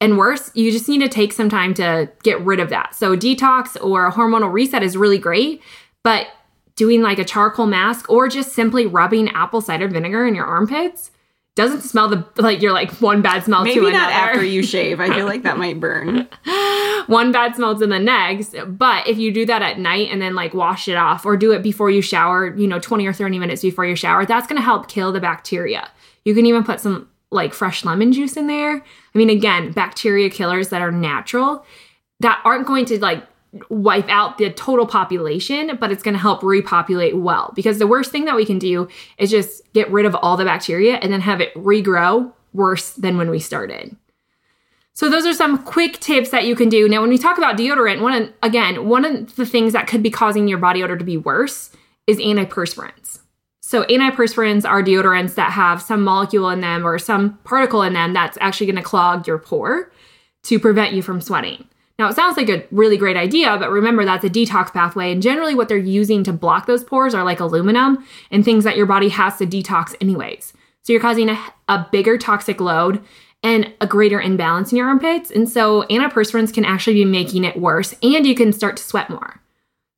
and 0.01 0.17
worse, 0.17 0.51
you 0.55 0.71
just 0.71 0.89
need 0.89 1.01
to 1.01 1.09
take 1.09 1.33
some 1.33 1.49
time 1.49 1.75
to 1.75 2.11
get 2.23 2.41
rid 2.43 2.61
of 2.61 2.71
that. 2.71 2.95
So, 2.95 3.17
detox 3.17 3.77
or 3.83 4.07
a 4.07 4.13
hormonal 4.13 4.53
reset 4.53 4.83
is 4.83 4.97
really 4.97 5.19
great, 5.19 5.63
but 6.03 6.29
doing 6.77 7.03
like 7.03 7.19
a 7.19 7.25
charcoal 7.25 7.67
mask 7.67 8.09
or 8.09 8.29
just 8.29 8.53
simply 8.53 8.87
rubbing 8.87 9.29
apple 9.31 9.61
cider 9.61 9.89
vinegar 9.89 10.25
in 10.25 10.35
your 10.37 10.47
armpits 10.47 11.11
doesn't 11.57 11.81
smell 11.81 12.09
the 12.09 12.25
like 12.37 12.63
you're 12.63 12.73
like 12.73 12.93
one 13.01 13.21
bad 13.21 13.43
smell 13.43 13.65
to 13.65 13.65
Maybe 13.65 13.81
another. 13.81 13.95
not 13.95 14.13
after 14.13 14.45
you 14.45 14.63
shave. 14.63 15.01
I 15.01 15.13
feel 15.13 15.27
like 15.27 15.43
that 15.43 15.59
might 15.59 15.81
burn. 15.81 16.29
one 17.09 17.33
bad 17.33 17.57
smell 17.57 17.77
to 17.77 17.85
the 17.85 17.99
next. 17.99 18.55
But 18.69 19.09
if 19.09 19.19
you 19.19 19.33
do 19.33 19.45
that 19.47 19.61
at 19.61 19.77
night 19.77 20.09
and 20.13 20.23
then 20.23 20.37
like 20.37 20.55
wash 20.55 20.87
it 20.87 20.95
off 20.95 21.27
or 21.27 21.37
do 21.37 21.51
it 21.51 21.65
before 21.65 21.91
you 21.91 22.01
shower, 22.01 22.55
you 22.57 22.69
know, 22.69 22.79
20 22.79 23.05
or 23.09 23.13
30 23.13 23.41
minutes 23.41 23.63
before 23.63 23.85
you 23.85 23.97
shower, 23.97 24.25
that's 24.25 24.47
going 24.47 24.57
to 24.61 24.65
help 24.65 24.87
kill 24.87 25.11
the 25.11 25.19
bacteria. 25.19 25.91
You 26.25 26.33
can 26.33 26.47
even 26.47 26.63
put 26.63 26.79
some 26.79 27.09
like 27.31 27.53
fresh 27.53 27.85
lemon 27.85 28.13
juice 28.13 28.37
in 28.37 28.47
there. 28.47 28.77
I 28.77 29.19
mean, 29.19 29.31
again, 29.31 29.73
bacteria 29.73 30.31
killers 30.31 30.69
that 30.69 30.83
are 30.83 30.93
natural 30.93 31.65
that 32.21 32.41
aren't 32.45 32.67
going 32.67 32.85
to 32.87 32.99
like 32.99 33.25
wipe 33.71 34.09
out 34.09 34.39
the 34.39 34.51
total 34.51 34.87
population, 34.87 35.77
but 35.81 35.91
it's 35.91 36.03
going 36.03 36.15
to 36.15 36.21
help 36.21 36.43
repopulate 36.43 37.17
well. 37.17 37.53
Because 37.55 37.79
the 37.79 37.87
worst 37.87 38.11
thing 38.11 38.25
that 38.27 38.37
we 38.37 38.45
can 38.45 38.59
do 38.59 38.89
is 39.19 39.31
just 39.31 39.71
get 39.73 39.91
rid 39.91 40.07
of 40.07 40.15
all 40.15 40.37
the 40.37 40.45
bacteria 40.45 40.97
and 40.97 41.13
then 41.13 41.21
have 41.21 41.41
it 41.41 41.55
regrow 41.55 42.33
worse 42.53 42.93
than 42.93 43.17
when 43.17 43.31
we 43.31 43.39
started. 43.39 43.97
So 44.95 45.09
those 45.09 45.27
are 45.27 45.33
some 45.33 45.63
quick 45.63 46.01
tips 46.01 46.31
that 46.31 46.45
you 46.45 46.57
can 46.57 46.69
do. 46.69 46.89
Now, 46.89 47.01
when 47.01 47.11
we 47.11 47.19
talk 47.19 47.39
about 47.39 47.57
deodorant, 47.57 48.01
one 48.01 48.21
of, 48.21 48.33
again, 48.43 48.89
one 48.89 49.05
of 49.05 49.37
the 49.37 49.47
things 49.47 49.73
that 49.73 49.87
could 49.87 50.03
be 50.03 50.11
causing 50.11 50.49
your 50.49 50.59
body 50.59 50.83
odor 50.83 50.97
to 50.97 51.05
be 51.05 51.17
worse 51.17 51.71
is 52.09 52.19
antiperspirants. 52.19 53.21
So 53.69 53.85
antiperspirants 53.85 54.67
are 54.67 54.83
deodorants 54.83 55.35
that 55.35 55.53
have 55.53 55.83
some 55.83 56.03
molecule 56.03 56.49
in 56.49 56.63
them 56.63 56.87
or 56.87 56.99
some 56.99 57.37
particle 57.45 57.83
in 57.83 57.93
them 57.93 58.15
that's 58.15 58.39
actually 58.41 58.65
going 58.69 58.77
to 58.77 58.83
clog 58.83 59.27
your 59.27 59.37
pore 59.37 59.93
to 60.45 60.59
prevent 60.59 60.95
you 60.95 61.03
from 61.03 61.21
sweating. 61.21 61.69
Now, 61.99 62.09
it 62.09 62.17
sounds 62.17 62.39
like 62.39 62.49
a 62.49 62.65
really 62.71 62.97
great 62.97 63.19
idea, 63.19 63.59
but 63.59 63.71
remember 63.71 64.07
that's 64.07 64.25
a 64.25 64.31
detox 64.31 64.73
pathway. 64.73 65.13
And 65.13 65.21
generally, 65.21 65.55
what 65.55 65.69
they're 65.69 65.77
using 65.77 66.25
to 66.25 66.33
block 66.33 66.65
those 66.65 66.83
pores 66.83 67.15
are 67.15 67.25
like 67.25 67.41
aluminum 67.41 68.07
and 68.31 68.43
things 68.43 68.65
that 68.65 68.79
your 68.79 68.87
body 68.87 69.11
has 69.11 69.37
to 69.37 69.47
detox, 69.47 69.95
anyways. 70.01 70.55
So 70.81 70.95
you're 70.95 71.03
causing 71.03 71.29
a, 71.29 71.39
a 71.69 71.87
bigger 71.93 72.17
toxic 72.17 72.63
load 72.63 73.05
and 73.43 73.71
a 73.83 73.87
greater 73.87 74.19
imbalance 74.19 74.73
in 74.73 74.79
your 74.79 74.89
armpits. 74.89 75.31
And 75.31 75.47
so 75.47 75.83
antiperspirants 75.91 76.55
can 76.55 76.65
actually 76.65 76.95
be 76.95 77.05
making 77.05 77.45
it 77.45 77.61
worse, 77.61 77.95
and 78.03 78.27
you 78.27 78.35
can 78.35 78.55
start 78.55 78.79
to 78.79 78.83
sweat 78.83 79.11
more. 79.11 79.43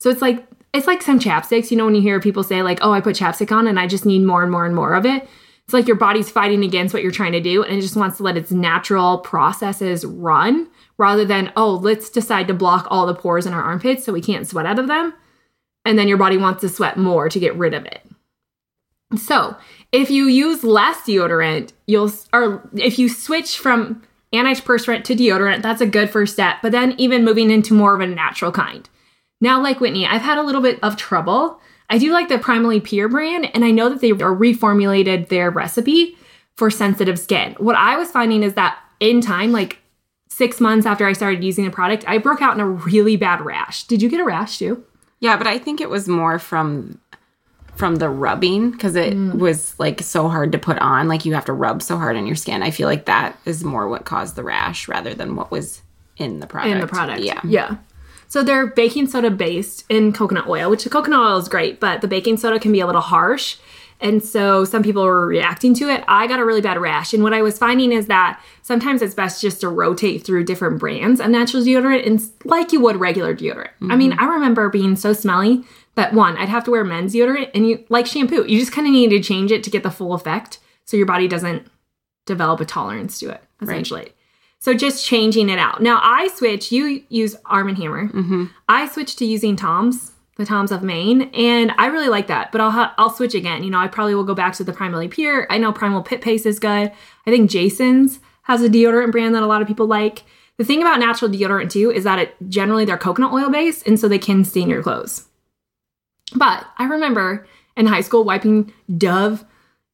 So 0.01 0.11
it's 0.11 0.23
like 0.23 0.45
it's 0.73 0.87
like 0.87 1.03
some 1.03 1.19
chapsticks. 1.19 1.71
You 1.71 1.77
know, 1.77 1.85
when 1.85 1.95
you 1.95 2.03
hear 2.03 2.21
people 2.21 2.43
say 2.43 2.63
like, 2.63 2.79
"Oh, 2.83 2.93
I 2.93 3.01
put 3.01 3.17
chapstick 3.17 3.55
on 3.55 3.67
and 3.67 3.79
I 3.79 3.87
just 3.87 4.07
need 4.07 4.23
more 4.23 4.43
and 4.43 4.53
more 4.53 4.67
and 4.67 4.75
more 4.75 4.95
of 4.95 5.07
it." 5.07 5.29
It's 5.65 5.73
like 5.75 5.87
your 5.87 5.97
body's 5.97 6.31
fighting 6.31 6.65
against 6.65 6.93
what 6.93 7.03
you're 7.03 7.13
trying 7.13 7.33
to 7.33 7.41
do, 7.41 7.63
and 7.63 7.79
it 7.79 7.83
just 7.83 7.97
wants 7.97 8.17
to 8.17 8.25
let 8.25 8.37
its 8.37 8.51
natural 8.51 9.19
processes 9.19 10.05
run 10.05 10.69
rather 10.99 11.25
than, 11.25 11.53
"Oh, 11.57 11.75
let's 11.75 12.11
decide 12.11 12.49
to 12.49 12.55
block 12.55 12.87
all 12.91 13.07
the 13.07 13.15
pores 13.15 13.47
in 13.47 13.53
our 13.53 13.63
armpits 13.63 14.05
so 14.05 14.13
we 14.13 14.21
can't 14.21 14.49
sweat 14.49 14.67
out 14.67 14.79
of 14.79 14.89
them." 14.89 15.15
And 15.85 15.99
then 15.99 16.09
your 16.09 16.19
body 16.19 16.37
wants 16.37 16.61
to 16.63 16.69
sweat 16.69 16.97
more 16.99 17.29
to 17.29 17.39
get 17.39 17.57
rid 17.57 17.73
of 17.75 17.85
it. 17.87 18.03
So, 19.17 19.57
if 19.93 20.11
you 20.11 20.27
use 20.27 20.63
less 20.63 20.99
deodorant, 20.99 21.73
you'll 21.87 22.13
or 22.33 22.69
if 22.75 22.99
you 22.99 23.09
switch 23.09 23.59
from 23.59 24.03
antiperspirant 24.33 25.05
to 25.05 25.17
deodorant, 25.17 25.63
that's 25.63 25.81
a 25.81 25.87
good 25.87 26.11
first 26.11 26.33
step. 26.33 26.59
But 26.63 26.73
then 26.73 26.95
even 26.99 27.25
moving 27.25 27.51
into 27.51 27.75
more 27.75 27.95
of 27.95 28.01
a 28.01 28.07
natural 28.07 28.53
kind. 28.53 28.89
Now, 29.41 29.63
like 29.63 29.81
Whitney, 29.81 30.07
I've 30.07 30.23
had 30.23 30.39
a 30.39 30.43
little 30.43 30.61
bit 30.61 30.79
of 30.83 30.97
trouble. 30.97 31.61
I 31.89 31.99
do 31.99 32.13
like 32.13 32.29
the 32.29 32.37
Primally 32.39 32.83
Pure 32.83 33.09
brand, 33.09 33.51
and 33.55 33.65
I 33.65 33.71
know 33.71 33.89
that 33.89 34.01
they 34.01 34.11
are 34.11 34.35
reformulated 34.37 35.29
their 35.29 35.51
recipe, 35.51 36.17
for 36.57 36.71
sensitive 36.71 37.19
skin. 37.19 37.55
What 37.59 37.75
I 37.77 37.97
was 37.97 38.11
finding 38.11 38.43
is 38.43 38.53
that 38.55 38.79
in 39.01 39.23
time, 39.23 39.51
like 39.51 39.79
six 40.29 40.61
months 40.61 40.85
after 40.87 41.07
I 41.07 41.15
started 41.15 41.43
using 41.43 41.65
the 41.65 41.71
product, 41.71 42.05
I 42.07 42.19
broke 42.19 42.43
out 42.43 42.55
in 42.55 42.61
a 42.61 42.67
really 42.69 43.17
bad 43.17 43.41
rash. 43.41 43.85
Did 43.85 44.03
you 44.03 44.11
get 44.11 44.21
a 44.21 44.25
rash 44.25 44.59
too? 44.59 44.85
Yeah, 45.21 45.37
but 45.39 45.47
I 45.47 45.59
think 45.59 45.81
it 45.81 45.89
was 45.91 46.07
more 46.09 46.39
from 46.39 46.99
from 47.77 47.97
the 47.97 48.11
rubbing 48.11 48.73
because 48.73 48.95
it 48.95 49.15
Mm. 49.15 49.39
was 49.39 49.75
like 49.79 50.03
so 50.03 50.29
hard 50.29 50.53
to 50.53 50.59
put 50.59 50.77
on. 50.81 51.09
Like 51.09 51.25
you 51.25 51.33
have 51.33 51.47
to 51.47 51.55
rub 51.55 51.81
so 51.81 51.97
hard 51.97 52.15
on 52.15 52.27
your 52.27 52.37
skin. 52.37 52.63
I 52.63 52.71
feel 52.71 52.87
like 52.89 53.07
that 53.07 53.39
is 53.47 53.65
more 53.65 53.89
what 53.89 54.05
caused 54.05 54.37
the 54.37 54.43
rash 54.43 54.87
rather 54.87 55.15
than 55.15 55.35
what 55.35 55.51
was 55.51 55.81
in 56.19 56.41
the 56.41 56.47
product. 56.47 56.75
in 56.75 56.81
the 56.81 56.87
product. 56.87 57.21
Yeah. 57.23 57.41
Yeah. 57.43 57.77
So 58.31 58.45
they're 58.45 58.69
baking 58.69 59.09
soda 59.09 59.29
based 59.29 59.85
in 59.89 60.13
coconut 60.13 60.47
oil, 60.47 60.71
which 60.71 60.85
the 60.85 60.91
coconut 60.91 61.19
oil 61.19 61.37
is 61.37 61.49
great, 61.49 61.81
but 61.81 62.01
the 62.01 62.07
baking 62.07 62.37
soda 62.37 62.61
can 62.61 62.71
be 62.71 62.79
a 62.79 62.87
little 62.87 63.01
harsh. 63.01 63.57
And 63.99 64.23
so 64.23 64.65
some 64.65 64.85
people 64.85 65.03
were 65.03 65.27
reacting 65.27 65.75
to 65.75 65.91
it. 65.91 66.05
I 66.07 66.29
got 66.29 66.39
a 66.39 66.45
really 66.45 66.61
bad 66.61 66.81
rash. 66.81 67.13
And 67.13 67.25
what 67.25 67.35
I 67.35 67.43
was 67.43 67.59
finding 67.59 67.91
is 67.91 68.07
that 68.07 68.41
sometimes 68.63 69.03
it's 69.03 69.17
best 69.17 69.43
just 69.43 69.61
to 69.63 69.69
rotate 69.69 70.25
through 70.25 70.45
different 70.45 70.79
brands 70.79 71.21
of 71.21 71.29
natural 71.29 71.65
deodorant 71.65 72.07
and 72.07 72.23
like 72.45 72.73
you 72.73 72.81
would 72.81 72.97
regular 72.97 73.35
deodorant. 73.35 73.71
I 73.83 73.97
mean, 73.97 74.13
mm-hmm. 74.13 74.21
I 74.21 74.33
remember 74.33 74.71
being 74.71 74.95
so 74.95 75.13
smelly 75.13 75.65
that 75.97 76.15
one, 76.15 76.37
I'd 76.37 76.49
have 76.49 76.65
to 76.65 76.71
wear 76.71 76.85
men's 76.85 77.13
deodorant 77.13 77.51
and 77.53 77.69
you 77.69 77.85
like 77.89 78.07
shampoo. 78.07 78.47
You 78.47 78.61
just 78.61 78.73
kind 78.73 78.87
of 78.87 78.93
need 78.93 79.11
to 79.11 79.21
change 79.21 79.51
it 79.51 79.65
to 79.65 79.71
get 79.71 79.83
the 79.83 79.91
full 79.91 80.15
effect 80.15 80.61
so 80.85 80.97
your 80.97 81.07
body 81.07 81.27
doesn't 81.27 81.67
develop 82.27 82.61
a 82.61 82.65
tolerance 82.65 83.19
to 83.19 83.31
it, 83.31 83.43
essentially. 83.61 84.13
So 84.61 84.75
just 84.75 85.05
changing 85.05 85.49
it 85.49 85.59
out. 85.59 85.83
Now 85.83 86.01
I 86.03 86.29
switch. 86.29 86.71
You 86.71 87.03
use 87.09 87.35
Arm 87.47 87.69
and 87.69 87.79
Hammer. 87.79 88.09
Mm-hmm. 88.09 88.45
I 88.69 88.87
switch 88.89 89.17
to 89.17 89.25
using 89.25 89.57
Tom's, 89.57 90.13
the 90.37 90.45
Tom's 90.45 90.71
of 90.71 90.83
Maine, 90.83 91.31
and 91.35 91.73
I 91.79 91.87
really 91.87 92.11
like 92.11 92.27
that. 92.27 92.53
But 92.53 92.61
I'll 92.61 92.71
ha- 92.71 92.95
I'll 92.99 93.11
switch 93.11 93.35
again. 93.35 93.65
You 93.65 93.71
know, 93.71 93.79
I 93.79 93.89
probably 93.89 94.15
will 94.15 94.25
go 94.25 94.35
back 94.35 94.53
to 94.55 94.65
the 94.65 94.73
Primally 94.73 95.11
Pure. 95.11 95.47
I 95.49 95.57
know 95.57 95.73
Primal 95.73 96.03
Pit 96.03 96.21
Paste 96.21 96.45
is 96.45 96.59
good. 96.59 96.93
I 97.27 97.31
think 97.31 97.51
Jason's 97.51 98.21
has 98.43 98.63
a 98.63 98.69
deodorant 98.69 99.13
brand 99.13 99.35
that 99.35 99.43
a 99.43 99.47
lot 99.47 99.63
of 99.63 99.69
people 99.69 99.87
like. 99.87 100.25
The 100.59 100.65
thing 100.65 100.83
about 100.83 101.01
natural 101.01 101.31
deodorant 101.31 101.71
too 101.71 101.91
is 101.91 102.05
that 102.05 102.19
it 102.19 102.35
generally 102.51 102.85
they're 102.85 102.99
coconut 102.99 103.33
oil 103.33 103.49
based, 103.49 103.87
and 103.87 103.99
so 103.99 104.09
they 104.09 104.19
can 104.19 104.45
stain 104.45 104.69
your 104.69 104.83
clothes. 104.83 105.27
But 106.35 106.67
I 106.77 106.85
remember 106.85 107.47
in 107.79 107.87
high 107.87 108.03
school 108.03 108.25
wiping 108.25 108.75
Dove 108.99 109.45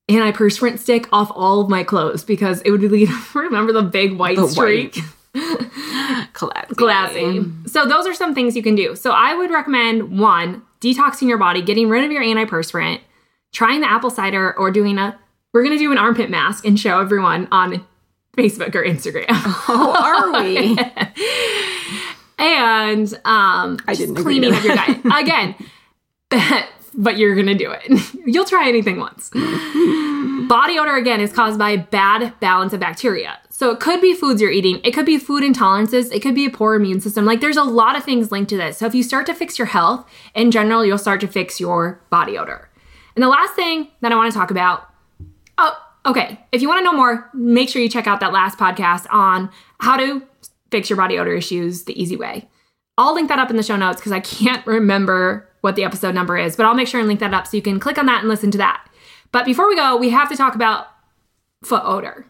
antiperspirant 0.09 0.79
stick 0.79 1.09
off 1.13 1.31
all 1.35 1.61
of 1.61 1.69
my 1.69 1.83
clothes 1.83 2.25
because 2.25 2.61
it 2.63 2.71
would 2.71 2.83
lead. 2.83 3.09
Remember 3.35 3.73
the 3.73 3.83
big 3.83 4.17
white 4.19 4.37
The 4.37 4.49
streak? 4.49 4.99
Classy. 6.33 6.75
Glassy. 6.75 7.45
So 7.67 7.87
those 7.87 8.07
are 8.07 8.15
some 8.15 8.35
things 8.35 8.57
you 8.57 8.63
can 8.63 8.75
do. 8.75 8.95
So 8.97 9.11
I 9.11 9.35
would 9.35 9.51
recommend 9.51 10.19
one, 10.19 10.63
detoxing 10.81 11.29
your 11.29 11.39
body, 11.39 11.61
getting 11.63 11.89
rid 11.89 12.05
of 12.05 12.11
your 12.11 12.23
antiperspirant, 12.23 13.01
trying 13.53 13.81
the 13.81 13.91
apple 13.91 14.11
cider, 14.11 14.57
or 14.59 14.71
doing 14.71 14.99
a. 14.99 15.19
We're 15.53 15.63
gonna 15.65 15.79
do 15.79 15.91
an 15.93 15.99
armpit 15.99 16.31
mask 16.31 16.65
and 16.67 16.79
show 16.79 17.01
everyone 17.01 17.49
on 17.51 17.87
Facebook 18.37 18.75
or 18.75 18.85
Instagram. 18.85 19.27
Oh, 19.69 19.93
are 19.93 20.43
we? 20.43 20.79
and 22.39 23.13
um 23.25 23.79
I 23.87 23.95
just 23.95 24.01
didn't 24.01 24.17
cleaning 24.17 24.53
up 24.53 24.63
your 24.63 24.75
diet 24.77 25.01
again 25.07 25.55
but 26.97 27.19
you're 27.19 27.35
gonna 27.35 27.55
do 27.55 27.71
it. 27.71 28.15
You'll 28.27 28.45
try 28.45 28.69
anything 28.69 28.99
once. 28.99 29.31
Body 30.49 30.79
odor 30.79 30.97
again 30.97 31.21
is 31.21 31.33
caused 31.33 31.59
by 31.59 31.71
a 31.71 31.79
bad 31.79 32.33
balance 32.41 32.73
of 32.73 32.81
bacteria. 32.81 33.39
So 33.51 33.71
it 33.71 33.81
could 33.81 34.01
be 34.01 34.15
foods 34.15 34.41
you're 34.41 34.51
eating. 34.51 34.81
It 34.85 34.93
could 34.93 35.07
be 35.07 35.19
food 35.19 35.43
intolerances. 35.43 36.13
It 36.13 36.21
could 36.21 36.35
be 36.35 36.47
a 36.47 36.51
poor 36.51 36.75
immune 36.75 37.01
system. 37.01 37.25
Like 37.25 37.41
there's 37.41 37.57
a 37.57 37.65
lot 37.65 37.97
of 37.97 38.05
things 38.05 38.31
linked 38.31 38.51
to 38.51 38.57
this. 38.57 38.79
So 38.79 38.87
if 38.87 38.95
you 38.95 39.03
start 39.03 39.27
to 39.27 39.35
fix 39.35 39.59
your 39.59 39.67
health 39.67 40.09
in 40.35 40.51
general 40.51 40.85
you'll 40.85 40.99
start 40.99 41.21
to 41.23 41.27
fix 41.27 41.59
your 41.59 42.01
body 42.11 42.39
odor. 42.39 42.69
And 43.15 43.23
the 43.23 43.29
last 43.29 43.55
thing 43.55 43.89
that 44.03 44.13
i 44.13 44.15
want 44.15 44.31
to 44.31 44.39
talk 44.39 44.51
about 44.51 44.91
Oh, 45.59 45.77
okay. 46.05 46.39
If 46.53 46.63
you 46.63 46.69
want 46.69 46.81
to 46.81 46.85
know 46.85 46.93
more, 46.93 47.31
make 47.33 47.69
sure 47.69 47.81
you 47.81 47.89
check 47.89 48.07
out 48.07 48.21
that 48.21 48.33
last 48.33 48.59
podcast 48.59 49.07
on 49.11 49.51
how 49.79 49.97
to 49.97 50.23
fix 50.71 50.91
your 50.91 50.97
body 50.97 51.19
odor 51.19 51.33
issues 51.33 51.85
the 51.85 52.01
easy 52.01 52.17
way. 52.17 52.49
I'll 52.99 53.15
link 53.15 53.29
that 53.29 53.39
up 53.39 53.51
in 53.51 53.57
the 53.57 53.63
show 53.63 53.77
notes 53.77 53.99
because 53.99 54.13
I 54.13 54.21
can't 54.21 54.67
remember 54.67 55.49
what 55.67 55.75
the 55.75 55.85
episode 55.85 56.15
number 56.15 56.39
is, 56.39 56.55
but 56.55 56.65
I'll 56.65 56.75
make 56.75 56.87
sure 56.87 57.01
and 57.01 57.09
link 57.09 57.19
that 57.19 57.35
up 57.35 57.49
so 57.49 57.57
you 57.57 57.63
can 57.63 57.81
click 57.81 57.99
on 57.99 58.07
that 58.07 58.21
and 58.21 58.29
listen 58.29 58.53
to 58.53 58.59
that. 58.59 58.89
But 59.33 59.45
before 59.45 59.67
we 59.67 59.75
go, 59.75 59.97
we 59.97 60.11
have 60.11 60.29
to 60.29 60.37
talk 60.37 60.55
about 60.55 60.87
foot 61.65 61.83
odor. 61.85 62.27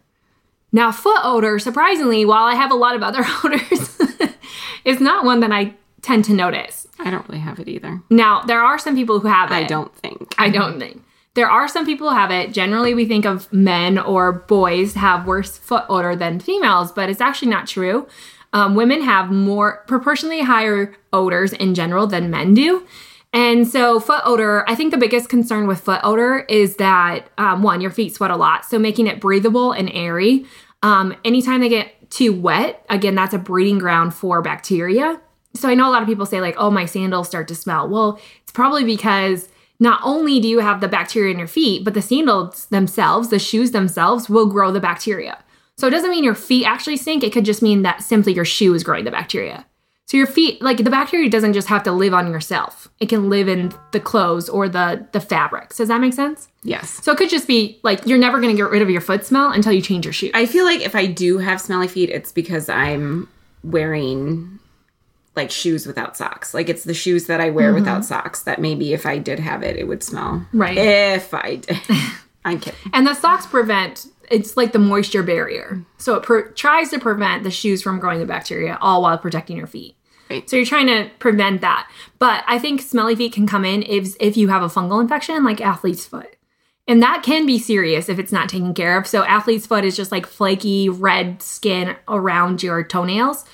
Now, 0.72 0.90
foot 0.90 1.20
odor, 1.22 1.58
surprisingly, 1.58 2.24
while 2.24 2.44
I 2.44 2.54
have 2.54 2.72
a 2.72 2.76
lot 2.76 2.96
of 2.96 3.02
other 3.02 3.24
odors, 3.44 4.00
is 4.86 5.00
not 5.00 5.26
one 5.26 5.40
that 5.40 5.52
I 5.52 5.74
tend 6.00 6.24
to 6.24 6.32
notice. 6.32 6.86
I 6.98 7.10
don't 7.10 7.28
really 7.28 7.40
have 7.40 7.58
it 7.58 7.68
either. 7.68 8.00
Now, 8.08 8.40
there 8.40 8.62
are 8.62 8.78
some 8.78 8.94
people 8.94 9.20
who 9.20 9.28
have 9.28 9.50
it. 9.50 9.54
I 9.54 9.64
don't 9.64 9.94
think. 9.96 10.34
I 10.38 10.48
don't 10.48 10.78
think. 10.78 11.02
There 11.34 11.50
are 11.50 11.68
some 11.68 11.84
people 11.84 12.08
who 12.08 12.16
have 12.16 12.30
it. 12.30 12.54
Generally, 12.54 12.94
we 12.94 13.04
think 13.04 13.26
of 13.26 13.52
men 13.52 13.98
or 13.98 14.32
boys 14.32 14.94
have 14.94 15.26
worse 15.26 15.58
foot 15.58 15.84
odor 15.90 16.16
than 16.16 16.40
females, 16.40 16.90
but 16.90 17.10
it's 17.10 17.20
actually 17.20 17.50
not 17.50 17.66
true. 17.66 18.08
Um, 18.54 18.74
women 18.74 19.02
have 19.02 19.30
more 19.30 19.84
proportionally 19.86 20.40
higher 20.40 20.94
odors 21.12 21.52
in 21.52 21.74
general 21.74 22.06
than 22.06 22.30
men 22.30 22.54
do. 22.54 22.86
And 23.32 23.68
so, 23.68 24.00
foot 24.00 24.22
odor, 24.24 24.68
I 24.68 24.74
think 24.74 24.92
the 24.92 24.98
biggest 24.98 25.28
concern 25.28 25.66
with 25.66 25.80
foot 25.80 26.00
odor 26.02 26.40
is 26.48 26.76
that 26.76 27.28
um, 27.36 27.62
one, 27.62 27.80
your 27.80 27.90
feet 27.90 28.14
sweat 28.14 28.30
a 28.30 28.36
lot. 28.36 28.64
So, 28.64 28.78
making 28.78 29.06
it 29.06 29.20
breathable 29.20 29.72
and 29.72 29.90
airy. 29.92 30.46
Um, 30.82 31.14
anytime 31.24 31.60
they 31.60 31.68
get 31.68 32.10
too 32.10 32.32
wet, 32.32 32.84
again, 32.88 33.14
that's 33.14 33.34
a 33.34 33.38
breeding 33.38 33.78
ground 33.78 34.14
for 34.14 34.40
bacteria. 34.40 35.20
So, 35.54 35.68
I 35.68 35.74
know 35.74 35.88
a 35.88 35.92
lot 35.92 36.02
of 36.02 36.08
people 36.08 36.26
say, 36.26 36.40
like, 36.40 36.54
oh, 36.56 36.70
my 36.70 36.86
sandals 36.86 37.28
start 37.28 37.48
to 37.48 37.54
smell. 37.54 37.88
Well, 37.88 38.18
it's 38.42 38.52
probably 38.52 38.84
because 38.84 39.48
not 39.78 40.00
only 40.02 40.40
do 40.40 40.48
you 40.48 40.60
have 40.60 40.80
the 40.80 40.88
bacteria 40.88 41.32
in 41.32 41.38
your 41.38 41.48
feet, 41.48 41.84
but 41.84 41.94
the 41.94 42.02
sandals 42.02 42.66
themselves, 42.66 43.28
the 43.28 43.38
shoes 43.38 43.72
themselves, 43.72 44.28
will 44.28 44.46
grow 44.46 44.70
the 44.70 44.80
bacteria. 44.80 45.42
So 45.76 45.86
it 45.86 45.90
doesn't 45.90 46.10
mean 46.10 46.24
your 46.24 46.34
feet 46.34 46.64
actually 46.64 46.96
stink. 46.96 47.22
It 47.22 47.32
could 47.32 47.44
just 47.44 47.62
mean 47.62 47.82
that 47.82 48.02
simply 48.02 48.32
your 48.32 48.46
shoe 48.46 48.72
is 48.72 48.82
growing 48.82 49.04
the 49.04 49.10
bacteria. 49.10 49.66
So 50.06 50.16
your 50.16 50.28
feet, 50.28 50.62
like 50.62 50.78
the 50.78 50.90
bacteria 50.90 51.28
doesn't 51.28 51.52
just 51.52 51.66
have 51.66 51.82
to 51.82 51.92
live 51.92 52.14
on 52.14 52.30
yourself. 52.30 52.88
It 53.00 53.08
can 53.08 53.28
live 53.28 53.48
in 53.48 53.72
the 53.90 53.98
clothes 53.98 54.48
or 54.48 54.68
the 54.68 55.04
the 55.10 55.20
fabrics. 55.20 55.78
Does 55.78 55.88
that 55.88 56.00
make 56.00 56.12
sense? 56.12 56.48
Yes. 56.62 57.02
So 57.04 57.10
it 57.12 57.18
could 57.18 57.28
just 57.28 57.48
be 57.48 57.80
like 57.82 58.06
you're 58.06 58.18
never 58.18 58.40
going 58.40 58.54
to 58.54 58.56
get 58.56 58.70
rid 58.70 58.82
of 58.82 58.90
your 58.90 59.00
foot 59.00 59.26
smell 59.26 59.50
until 59.50 59.72
you 59.72 59.82
change 59.82 60.06
your 60.06 60.12
shoe. 60.12 60.30
I 60.32 60.46
feel 60.46 60.64
like 60.64 60.80
if 60.80 60.94
I 60.94 61.06
do 61.06 61.38
have 61.38 61.60
smelly 61.60 61.88
feet, 61.88 62.10
it's 62.10 62.30
because 62.30 62.68
I'm 62.68 63.28
wearing 63.64 64.60
like 65.34 65.50
shoes 65.50 65.86
without 65.86 66.16
socks. 66.16 66.54
Like 66.54 66.68
it's 66.68 66.84
the 66.84 66.94
shoes 66.94 67.26
that 67.26 67.40
I 67.40 67.50
wear 67.50 67.74
without 67.74 68.02
mm-hmm. 68.02 68.02
socks 68.02 68.42
that 68.42 68.60
maybe 68.60 68.92
if 68.92 69.06
I 69.06 69.18
did 69.18 69.40
have 69.40 69.64
it, 69.64 69.76
it 69.76 69.88
would 69.88 70.04
smell. 70.04 70.46
Right. 70.52 70.78
If 70.78 71.34
I 71.34 71.56
did. 71.56 71.78
I'm 72.44 72.60
kidding. 72.60 72.78
And 72.92 73.04
the 73.08 73.14
socks 73.14 73.44
prevent 73.44 74.06
it's 74.30 74.56
like 74.56 74.72
the 74.72 74.78
moisture 74.78 75.22
barrier. 75.22 75.84
So 75.98 76.14
it 76.14 76.22
per- 76.22 76.50
tries 76.50 76.90
to 76.90 76.98
prevent 76.98 77.42
the 77.42 77.50
shoes 77.50 77.82
from 77.82 77.98
growing 77.98 78.20
the 78.20 78.26
bacteria 78.26 78.78
all 78.80 79.02
while 79.02 79.18
protecting 79.18 79.56
your 79.56 79.66
feet. 79.66 79.95
Right. 80.28 80.48
So 80.48 80.56
you're 80.56 80.66
trying 80.66 80.88
to 80.88 81.10
prevent 81.18 81.60
that. 81.60 81.90
But 82.18 82.44
I 82.46 82.58
think 82.58 82.80
smelly 82.80 83.14
feet 83.14 83.32
can 83.32 83.46
come 83.46 83.64
in 83.64 83.82
if 83.84 84.16
if 84.20 84.36
you 84.36 84.48
have 84.48 84.62
a 84.62 84.68
fungal 84.68 85.00
infection 85.00 85.44
like 85.44 85.60
athlete's 85.60 86.06
foot. 86.06 86.36
And 86.88 87.02
that 87.02 87.22
can 87.24 87.46
be 87.46 87.58
serious 87.58 88.08
if 88.08 88.18
it's 88.18 88.32
not 88.32 88.48
taken 88.48 88.72
care 88.72 88.96
of. 88.96 89.06
So 89.06 89.24
athlete's 89.24 89.66
foot 89.66 89.84
is 89.84 89.96
just 89.96 90.12
like 90.12 90.26
flaky 90.26 90.88
red 90.88 91.42
skin 91.42 91.96
around 92.08 92.62
your 92.62 92.84
toenails 92.84 93.44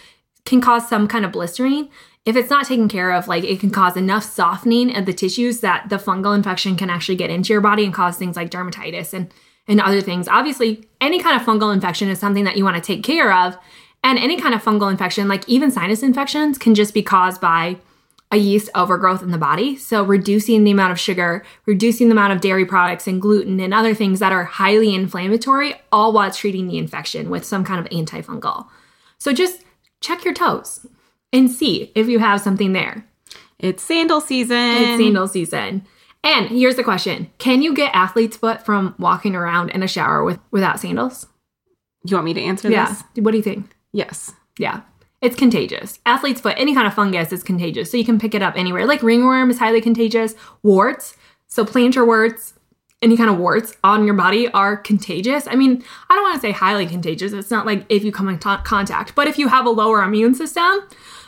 can 0.44 0.60
cause 0.60 0.88
some 0.88 1.08
kind 1.08 1.24
of 1.24 1.32
blistering. 1.32 1.88
If 2.24 2.36
it's 2.36 2.50
not 2.50 2.66
taken 2.66 2.88
care 2.88 3.12
of, 3.12 3.28
like 3.28 3.44
it 3.44 3.60
can 3.60 3.70
cause 3.70 3.96
enough 3.96 4.24
softening 4.24 4.96
of 4.96 5.06
the 5.06 5.12
tissues 5.12 5.60
that 5.60 5.88
the 5.88 5.96
fungal 5.96 6.36
infection 6.36 6.76
can 6.76 6.90
actually 6.90 7.16
get 7.16 7.30
into 7.30 7.52
your 7.52 7.60
body 7.60 7.84
and 7.84 7.94
cause 7.94 8.16
things 8.16 8.36
like 8.36 8.50
dermatitis 8.50 9.12
and 9.12 9.32
and 9.68 9.80
other 9.80 10.00
things. 10.00 10.26
Obviously, 10.26 10.88
any 11.00 11.20
kind 11.20 11.40
of 11.40 11.46
fungal 11.46 11.72
infection 11.72 12.08
is 12.08 12.18
something 12.18 12.44
that 12.44 12.56
you 12.56 12.64
want 12.64 12.76
to 12.76 12.82
take 12.82 13.04
care 13.04 13.32
of. 13.32 13.56
And 14.04 14.18
any 14.18 14.40
kind 14.40 14.54
of 14.54 14.62
fungal 14.62 14.90
infection, 14.90 15.28
like 15.28 15.48
even 15.48 15.70
sinus 15.70 16.02
infections, 16.02 16.58
can 16.58 16.74
just 16.74 16.92
be 16.92 17.02
caused 17.02 17.40
by 17.40 17.78
a 18.32 18.36
yeast 18.36 18.70
overgrowth 18.74 19.22
in 19.22 19.30
the 19.30 19.38
body. 19.38 19.76
So, 19.76 20.02
reducing 20.02 20.64
the 20.64 20.70
amount 20.70 20.92
of 20.92 20.98
sugar, 20.98 21.44
reducing 21.66 22.08
the 22.08 22.12
amount 22.12 22.32
of 22.32 22.40
dairy 22.40 22.64
products 22.64 23.06
and 23.06 23.20
gluten 23.20 23.60
and 23.60 23.72
other 23.74 23.94
things 23.94 24.18
that 24.20 24.32
are 24.32 24.44
highly 24.44 24.94
inflammatory, 24.94 25.74
all 25.92 26.12
while 26.12 26.30
treating 26.30 26.66
the 26.66 26.78
infection 26.78 27.30
with 27.30 27.44
some 27.44 27.62
kind 27.62 27.78
of 27.78 27.90
antifungal. 27.92 28.66
So, 29.18 29.32
just 29.32 29.62
check 30.00 30.24
your 30.24 30.34
toes 30.34 30.86
and 31.32 31.50
see 31.50 31.92
if 31.94 32.08
you 32.08 32.18
have 32.18 32.40
something 32.40 32.72
there. 32.72 33.06
It's 33.58 33.82
sandal 33.82 34.20
season. 34.20 34.56
It's 34.56 35.02
sandal 35.02 35.28
season. 35.28 35.86
And 36.24 36.48
here's 36.48 36.76
the 36.76 36.84
question 36.84 37.30
Can 37.38 37.62
you 37.62 37.74
get 37.74 37.94
athlete's 37.94 38.36
foot 38.36 38.64
from 38.64 38.94
walking 38.98 39.34
around 39.36 39.70
in 39.70 39.82
a 39.82 39.88
shower 39.88 40.24
with 40.24 40.38
without 40.50 40.80
sandals? 40.80 41.26
You 42.04 42.16
want 42.16 42.24
me 42.24 42.34
to 42.34 42.40
answer 42.42 42.70
Yeah. 42.70 42.88
this? 42.88 43.04
What 43.16 43.30
do 43.30 43.36
you 43.36 43.42
think? 43.42 43.70
Yes. 43.92 44.32
Yeah. 44.58 44.82
It's 45.20 45.36
contagious. 45.36 46.00
Athlete's 46.04 46.40
foot, 46.40 46.56
any 46.58 46.74
kind 46.74 46.86
of 46.86 46.94
fungus 46.94 47.32
is 47.32 47.42
contagious. 47.42 47.90
So 47.90 47.96
you 47.96 48.04
can 48.04 48.18
pick 48.18 48.34
it 48.34 48.42
up 48.42 48.54
anywhere. 48.56 48.86
Like 48.86 49.02
ringworm 49.02 49.50
is 49.50 49.58
highly 49.58 49.80
contagious. 49.80 50.34
Warts, 50.62 51.16
so 51.46 51.64
plantar 51.64 52.04
warts, 52.04 52.54
any 53.02 53.16
kind 53.16 53.30
of 53.30 53.38
warts 53.38 53.76
on 53.84 54.04
your 54.04 54.14
body 54.14 54.48
are 54.48 54.76
contagious. 54.76 55.46
I 55.46 55.54
mean, 55.54 55.84
I 56.08 56.14
don't 56.14 56.22
want 56.22 56.34
to 56.36 56.40
say 56.40 56.52
highly 56.52 56.86
contagious. 56.86 57.32
It's 57.32 57.50
not 57.50 57.66
like 57.66 57.84
if 57.88 58.04
you 58.04 58.10
come 58.12 58.28
in 58.28 58.38
to- 58.40 58.62
contact, 58.64 59.14
but 59.14 59.28
if 59.28 59.38
you 59.38 59.48
have 59.48 59.66
a 59.66 59.70
lower 59.70 60.02
immune 60.02 60.34
system 60.34 60.80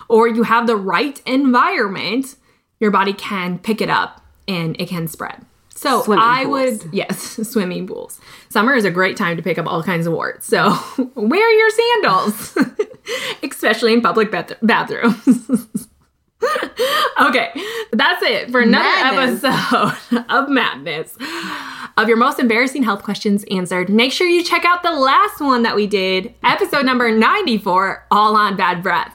or 0.09 0.29
you 0.29 0.45
have 0.45 0.67
the 0.67 0.77
right 0.77 1.21
environment, 1.27 2.37
your 2.81 2.91
body 2.91 3.13
can 3.13 3.59
pick 3.59 3.81
it 3.81 3.91
up 3.91 4.25
and 4.49 4.81
it 4.81 4.89
can 4.89 5.09
spread. 5.09 5.45
So 5.85 6.03
Swimming 6.03 6.25
I 6.25 6.45
pools. 6.45 6.83
would 6.83 6.89
yes, 6.95 7.19
swimming 7.49 7.87
pools. 7.87 8.19
Summer 8.49 8.73
is 8.75 8.87
a 8.87 8.91
great 8.91 9.19
time 9.19 9.37
to 9.37 9.43
pick 9.43 9.59
up 9.59 9.67
all 9.67 9.83
kinds 9.83 10.07
of 10.07 10.15
warts. 10.15 10.47
So 10.47 10.75
wear 11.15 11.53
your 11.59 11.71
sandals, 11.71 12.59
especially 13.43 13.93
in 13.93 14.01
public 14.01 14.31
bath- 14.31 14.55
bathrooms. 14.63 15.89
okay, 17.21 17.51
that's 17.93 18.23
it 18.23 18.51
for 18.51 18.61
another 18.61 18.85
Madness. 18.85 19.45
episode 19.45 20.25
of 20.31 20.49
Madness. 20.49 21.17
Of 21.97 22.09
your 22.09 22.17
most 22.17 22.39
embarrassing 22.41 22.83
health 22.83 23.03
questions 23.03 23.45
answered. 23.51 23.89
Make 23.91 24.11
sure 24.13 24.27
you 24.27 24.43
check 24.43 24.65
out 24.65 24.83
the 24.83 24.91
last 24.93 25.41
one 25.41 25.63
that 25.65 25.77
we 25.77 25.87
did, 25.87 26.35
episode 26.43 26.85
number 26.87 27.11
94, 27.11 28.07
all 28.11 28.37
on 28.37 28.57
bad 28.57 28.83
breath. 28.83 29.15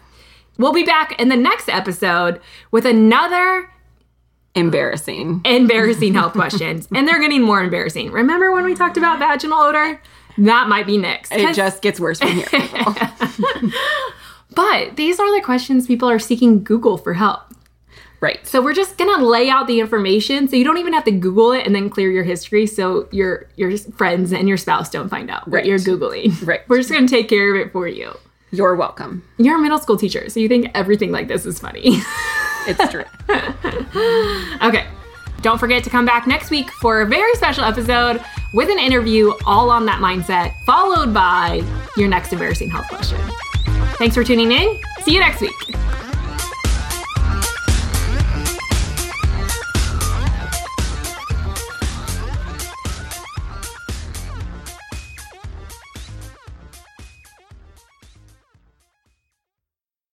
We'll 0.59 0.71
be 0.73 0.83
back 0.83 1.19
in 1.19 1.29
the 1.29 1.35
next 1.35 1.67
episode 1.69 2.39
with 2.71 2.85
another 2.85 3.69
Embarrassing. 4.55 5.41
embarrassing 5.45 6.13
health 6.13 6.33
questions, 6.33 6.87
and 6.93 7.07
they're 7.07 7.19
getting 7.19 7.41
more 7.41 7.61
embarrassing. 7.61 8.11
Remember 8.11 8.51
when 8.51 8.65
we 8.65 8.75
talked 8.75 8.97
about 8.97 9.19
vaginal 9.19 9.59
odor? 9.59 10.01
That 10.37 10.67
might 10.69 10.85
be 10.85 10.97
next. 10.97 11.31
It 11.31 11.53
just 11.55 11.81
gets 11.81 11.99
worse 11.99 12.19
from 12.19 12.29
here. 12.31 12.45
but 14.55 14.95
these 14.95 15.19
are 15.19 15.35
the 15.35 15.41
questions 15.43 15.87
people 15.87 16.09
are 16.09 16.19
seeking 16.19 16.63
Google 16.63 16.97
for 16.97 17.13
help. 17.13 17.41
right. 18.21 18.45
So 18.47 18.61
we're 18.61 18.73
just 18.73 18.97
gonna 18.97 19.23
lay 19.23 19.49
out 19.49 19.67
the 19.67 19.79
information 19.79 20.47
so 20.47 20.55
you 20.55 20.63
don't 20.63 20.77
even 20.77 20.93
have 20.93 21.03
to 21.05 21.11
Google 21.11 21.51
it 21.51 21.65
and 21.65 21.75
then 21.75 21.89
clear 21.89 22.09
your 22.09 22.23
history 22.23 22.65
so 22.67 23.07
your 23.11 23.47
your 23.55 23.77
friends 23.77 24.31
and 24.33 24.47
your 24.47 24.57
spouse 24.57 24.89
don't 24.89 25.09
find 25.09 25.29
out 25.29 25.47
what 25.47 25.65
you're 25.65 25.77
Googling. 25.79 26.45
Right. 26.45 26.61
We're 26.67 26.77
just 26.77 26.91
gonna 26.91 27.07
take 27.07 27.29
care 27.29 27.53
of 27.55 27.59
it 27.67 27.71
for 27.71 27.87
you. 27.87 28.13
You're 28.51 28.75
welcome. 28.75 29.23
You're 29.37 29.57
a 29.57 29.61
middle 29.61 29.77
school 29.77 29.95
teacher, 29.97 30.27
so 30.29 30.39
you 30.39 30.47
think 30.47 30.71
everything 30.73 31.11
like 31.11 31.27
this 31.27 31.45
is 31.45 31.59
funny. 31.59 32.01
It's 32.69 32.91
true. 32.91 33.05
Okay. 34.61 34.85
Don't 35.41 35.57
forget 35.57 35.83
to 35.85 35.89
come 35.89 36.05
back 36.05 36.27
next 36.27 36.51
week 36.51 36.69
for 36.81 37.01
a 37.01 37.05
very 37.05 37.33
special 37.35 37.63
episode 37.63 38.21
with 38.53 38.69
an 38.69 38.77
interview 38.77 39.31
all 39.45 39.69
on 39.69 39.85
that 39.85 40.01
mindset, 40.01 40.53
followed 40.65 41.13
by 41.13 41.63
your 41.95 42.09
next 42.09 42.33
embarrassing 42.33 42.69
health 42.69 42.87
question. 42.89 43.19
Thanks 43.97 44.15
for 44.15 44.23
tuning 44.23 44.51
in. 44.51 44.79
See 45.03 45.13
you 45.13 45.19
next 45.21 45.39
week. 45.39 46.08